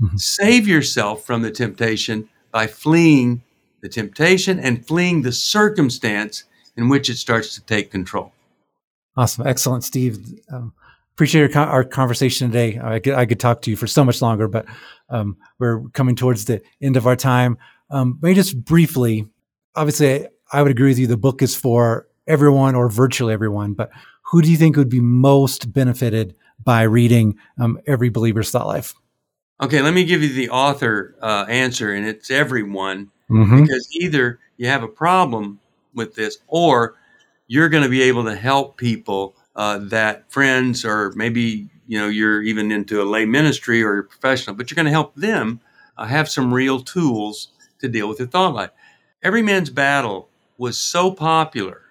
mm-hmm. 0.00 0.16
save 0.16 0.66
yourself 0.66 1.24
from 1.24 1.42
the 1.42 1.50
temptation 1.50 2.28
by 2.50 2.66
fleeing 2.66 3.42
the 3.80 3.88
temptation 3.88 4.58
and 4.58 4.86
fleeing 4.86 5.22
the 5.22 5.32
circumstance 5.32 6.44
in 6.76 6.88
which 6.88 7.08
it 7.08 7.16
starts 7.16 7.54
to 7.54 7.60
take 7.62 7.90
control. 7.90 8.32
Awesome. 9.16 9.46
Excellent 9.46 9.84
steve. 9.84 10.18
Um, 10.52 10.72
appreciate 11.14 11.56
our, 11.56 11.66
our, 11.66 11.84
conversation 11.84 12.48
today. 12.50 12.80
I 12.82 13.00
could, 13.00 13.14
I 13.14 13.26
could 13.26 13.40
talk 13.40 13.62
to 13.62 13.70
you 13.70 13.76
for 13.76 13.86
so 13.86 14.04
much 14.04 14.22
longer 14.22 14.46
but 14.46 14.66
um, 15.08 15.36
we're 15.58 15.82
coming 15.90 16.14
towards 16.14 16.44
the 16.44 16.62
end 16.80 16.96
of 16.96 17.06
our 17.06 17.16
time. 17.16 17.58
Um, 17.90 18.18
maybe 18.22 18.34
just 18.34 18.64
briefly 18.64 19.26
obviously 19.74 20.26
I 20.52 20.62
would 20.62 20.70
agree 20.70 20.90
with 20.90 20.98
you 20.98 21.06
the 21.06 21.16
book 21.16 21.42
is 21.42 21.54
for 21.56 22.06
everyone 22.26 22.74
or 22.74 22.88
virtually 22.88 23.32
everyone 23.32 23.74
but 23.74 23.90
who 24.30 24.42
do 24.42 24.50
you 24.50 24.56
think 24.56 24.76
would 24.76 24.90
be 24.90 25.00
most 25.00 25.72
benefited 25.72 26.34
by 26.62 26.82
reading 26.82 27.38
um, 27.58 27.80
every 27.86 28.10
believer's 28.10 28.50
thought 28.50 28.66
life? 28.66 28.94
Okay, 29.60 29.82
let 29.82 29.94
me 29.94 30.04
give 30.04 30.22
you 30.22 30.32
the 30.32 30.50
author 30.50 31.16
uh, 31.20 31.46
answer, 31.48 31.92
and 31.92 32.06
it's 32.06 32.30
everyone 32.30 33.10
mm-hmm. 33.30 33.62
because 33.62 33.88
either 33.92 34.38
you 34.56 34.66
have 34.66 34.82
a 34.82 34.88
problem 34.88 35.60
with 35.94 36.14
this 36.14 36.38
or 36.46 36.96
you're 37.46 37.68
going 37.68 37.82
to 37.82 37.88
be 37.88 38.02
able 38.02 38.24
to 38.24 38.36
help 38.36 38.76
people 38.76 39.34
uh, 39.56 39.78
that 39.78 40.30
friends 40.30 40.84
or 40.84 41.12
maybe 41.16 41.68
you 41.86 41.98
know 41.98 42.08
you're 42.08 42.42
even 42.42 42.70
into 42.70 43.02
a 43.02 43.04
lay 43.04 43.24
ministry 43.24 43.82
or 43.82 43.94
you're 43.94 44.02
professional, 44.04 44.54
but 44.54 44.70
you're 44.70 44.76
going 44.76 44.86
to 44.86 44.92
help 44.92 45.14
them 45.14 45.60
uh, 45.96 46.06
have 46.06 46.28
some 46.28 46.54
real 46.54 46.80
tools 46.80 47.48
to 47.80 47.88
deal 47.88 48.08
with 48.08 48.18
their 48.18 48.26
thought 48.26 48.54
life. 48.54 48.70
Every 49.22 49.42
Man's 49.42 49.70
Battle 49.70 50.28
was 50.58 50.78
so 50.78 51.10
popular, 51.10 51.82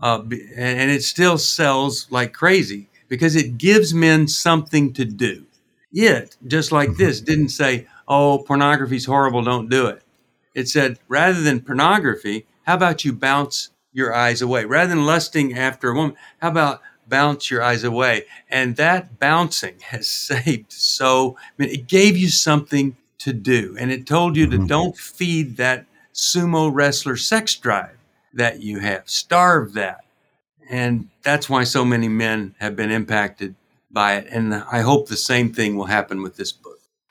uh, 0.00 0.22
and 0.56 0.90
it 0.90 1.02
still 1.02 1.38
sells 1.38 2.10
like 2.10 2.32
crazy 2.32 2.88
because 3.08 3.36
it 3.36 3.58
gives 3.58 3.92
men 3.92 4.26
something 4.26 4.92
to 4.94 5.04
do. 5.04 5.46
It, 5.92 6.36
just 6.46 6.72
like 6.72 6.96
this, 6.96 7.20
didn't 7.20 7.50
say, 7.50 7.86
oh, 8.08 8.38
pornography's 8.38 9.04
horrible, 9.04 9.42
don't 9.42 9.68
do 9.68 9.86
it. 9.86 10.02
It 10.54 10.68
said, 10.68 10.98
rather 11.08 11.40
than 11.40 11.60
pornography, 11.60 12.46
how 12.62 12.74
about 12.74 13.04
you 13.04 13.12
bounce 13.12 13.70
your 13.92 14.14
eyes 14.14 14.42
away? 14.42 14.64
Rather 14.64 14.90
than 14.90 15.06
lusting 15.06 15.56
after 15.56 15.90
a 15.90 15.94
woman, 15.94 16.16
how 16.40 16.48
about 16.48 16.82
bounce 17.08 17.50
your 17.50 17.62
eyes 17.62 17.84
away? 17.84 18.24
And 18.48 18.76
that 18.76 19.18
bouncing 19.18 19.78
has 19.80 20.06
saved 20.06 20.72
so, 20.72 21.36
I 21.38 21.62
mean, 21.62 21.70
it 21.70 21.86
gave 21.86 22.16
you 22.16 22.28
something 22.28 22.96
to 23.18 23.32
do. 23.32 23.76
And 23.78 23.90
it 23.90 24.06
told 24.06 24.36
you 24.36 24.46
to 24.48 24.56
mm-hmm. 24.56 24.66
don't 24.66 24.96
feed 24.96 25.56
that 25.56 25.86
sumo 26.12 26.70
wrestler 26.72 27.16
sex 27.16 27.54
drive 27.54 27.96
that 28.34 28.60
you 28.60 28.80
have, 28.80 29.08
starve 29.08 29.74
that. 29.74 30.04
And 30.68 31.08
that's 31.22 31.48
why 31.48 31.64
so 31.64 31.84
many 31.84 32.08
men 32.08 32.54
have 32.58 32.76
been 32.76 32.90
impacted 32.90 33.54
by 33.90 34.16
it. 34.16 34.26
And 34.30 34.54
I 34.54 34.80
hope 34.80 35.08
the 35.08 35.16
same 35.16 35.52
thing 35.52 35.76
will 35.76 35.86
happen 35.86 36.22
with 36.22 36.36
this. 36.36 36.54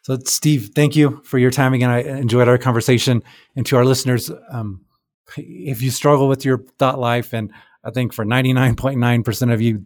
So, 0.04 0.18
Steve, 0.26 0.72
thank 0.76 0.96
you 0.96 1.22
for 1.24 1.38
your 1.38 1.52
time 1.52 1.74
again. 1.74 1.90
I 1.90 2.02
enjoyed 2.02 2.48
our 2.48 2.58
conversation. 2.58 3.22
And 3.56 3.66
to 3.68 3.78
our 3.78 3.86
listeners, 3.86 4.32
um, 4.50 4.84
if 5.38 5.82
you 5.82 5.92
struggle 5.92 6.28
with 6.28 6.44
your 6.44 6.64
thought 6.80 7.00
life, 7.00 7.34
and 7.34 7.52
I 7.84 7.92
think 7.92 8.14
for 8.14 8.26
99.9% 8.26 9.54
of 9.54 9.62
you, 9.62 9.86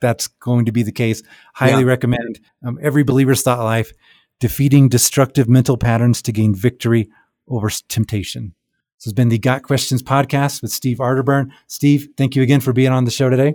that's 0.00 0.28
going 0.28 0.66
to 0.66 0.72
be 0.72 0.82
the 0.82 0.92
case. 0.92 1.22
Highly 1.54 1.82
yeah. 1.82 1.88
recommend 1.88 2.40
um, 2.64 2.78
Every 2.80 3.02
Believer's 3.02 3.42
Thought 3.42 3.58
Life 3.58 3.92
Defeating 4.38 4.88
Destructive 4.88 5.48
Mental 5.48 5.76
Patterns 5.76 6.22
to 6.22 6.32
Gain 6.32 6.54
Victory 6.54 7.10
Over 7.48 7.68
Temptation. 7.88 8.54
This 8.98 9.06
has 9.06 9.12
been 9.12 9.28
the 9.28 9.38
Got 9.38 9.64
Questions 9.64 10.02
podcast 10.02 10.62
with 10.62 10.70
Steve 10.70 10.98
Arterburn. 10.98 11.50
Steve, 11.66 12.08
thank 12.16 12.36
you 12.36 12.42
again 12.42 12.60
for 12.60 12.72
being 12.72 12.92
on 12.92 13.04
the 13.04 13.10
show 13.10 13.28
today. 13.28 13.54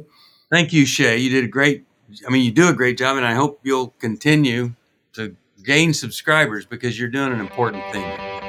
Thank 0.52 0.74
you, 0.74 0.86
Shea. 0.86 1.18
You 1.18 1.30
did 1.30 1.46
a 1.46 1.48
great, 1.48 1.86
I 2.28 2.30
mean, 2.30 2.44
you 2.44 2.52
do 2.52 2.68
a 2.68 2.74
great 2.74 2.98
job, 2.98 3.16
and 3.16 3.26
I 3.26 3.34
hope 3.34 3.62
you'll 3.63 3.94
continue 4.00 4.74
to 5.13 5.36
gain 5.63 5.93
subscribers 5.93 6.65
because 6.65 6.99
you're 6.99 7.10
doing 7.10 7.32
an 7.32 7.39
important 7.39 7.84
thing. 7.91 8.04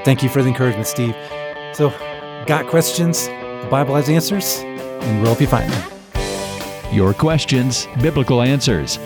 Thank 0.05 0.23
you 0.23 0.29
for 0.29 0.43
the 0.43 0.49
encouragement, 0.49 0.87
Steve. 0.87 1.15
So, 1.73 1.91
got 2.47 2.67
questions? 2.67 3.27
The 3.27 3.69
Bible 3.71 3.95
has 3.95 4.09
answers, 4.09 4.59
and 4.59 5.19
we'll 5.19 5.29
help 5.29 5.41
you 5.41 5.47
find 5.47 5.71
them. 5.71 5.91
Your 6.93 7.15
questions, 7.15 7.89
biblical 8.01 8.43
answers. 8.43 8.99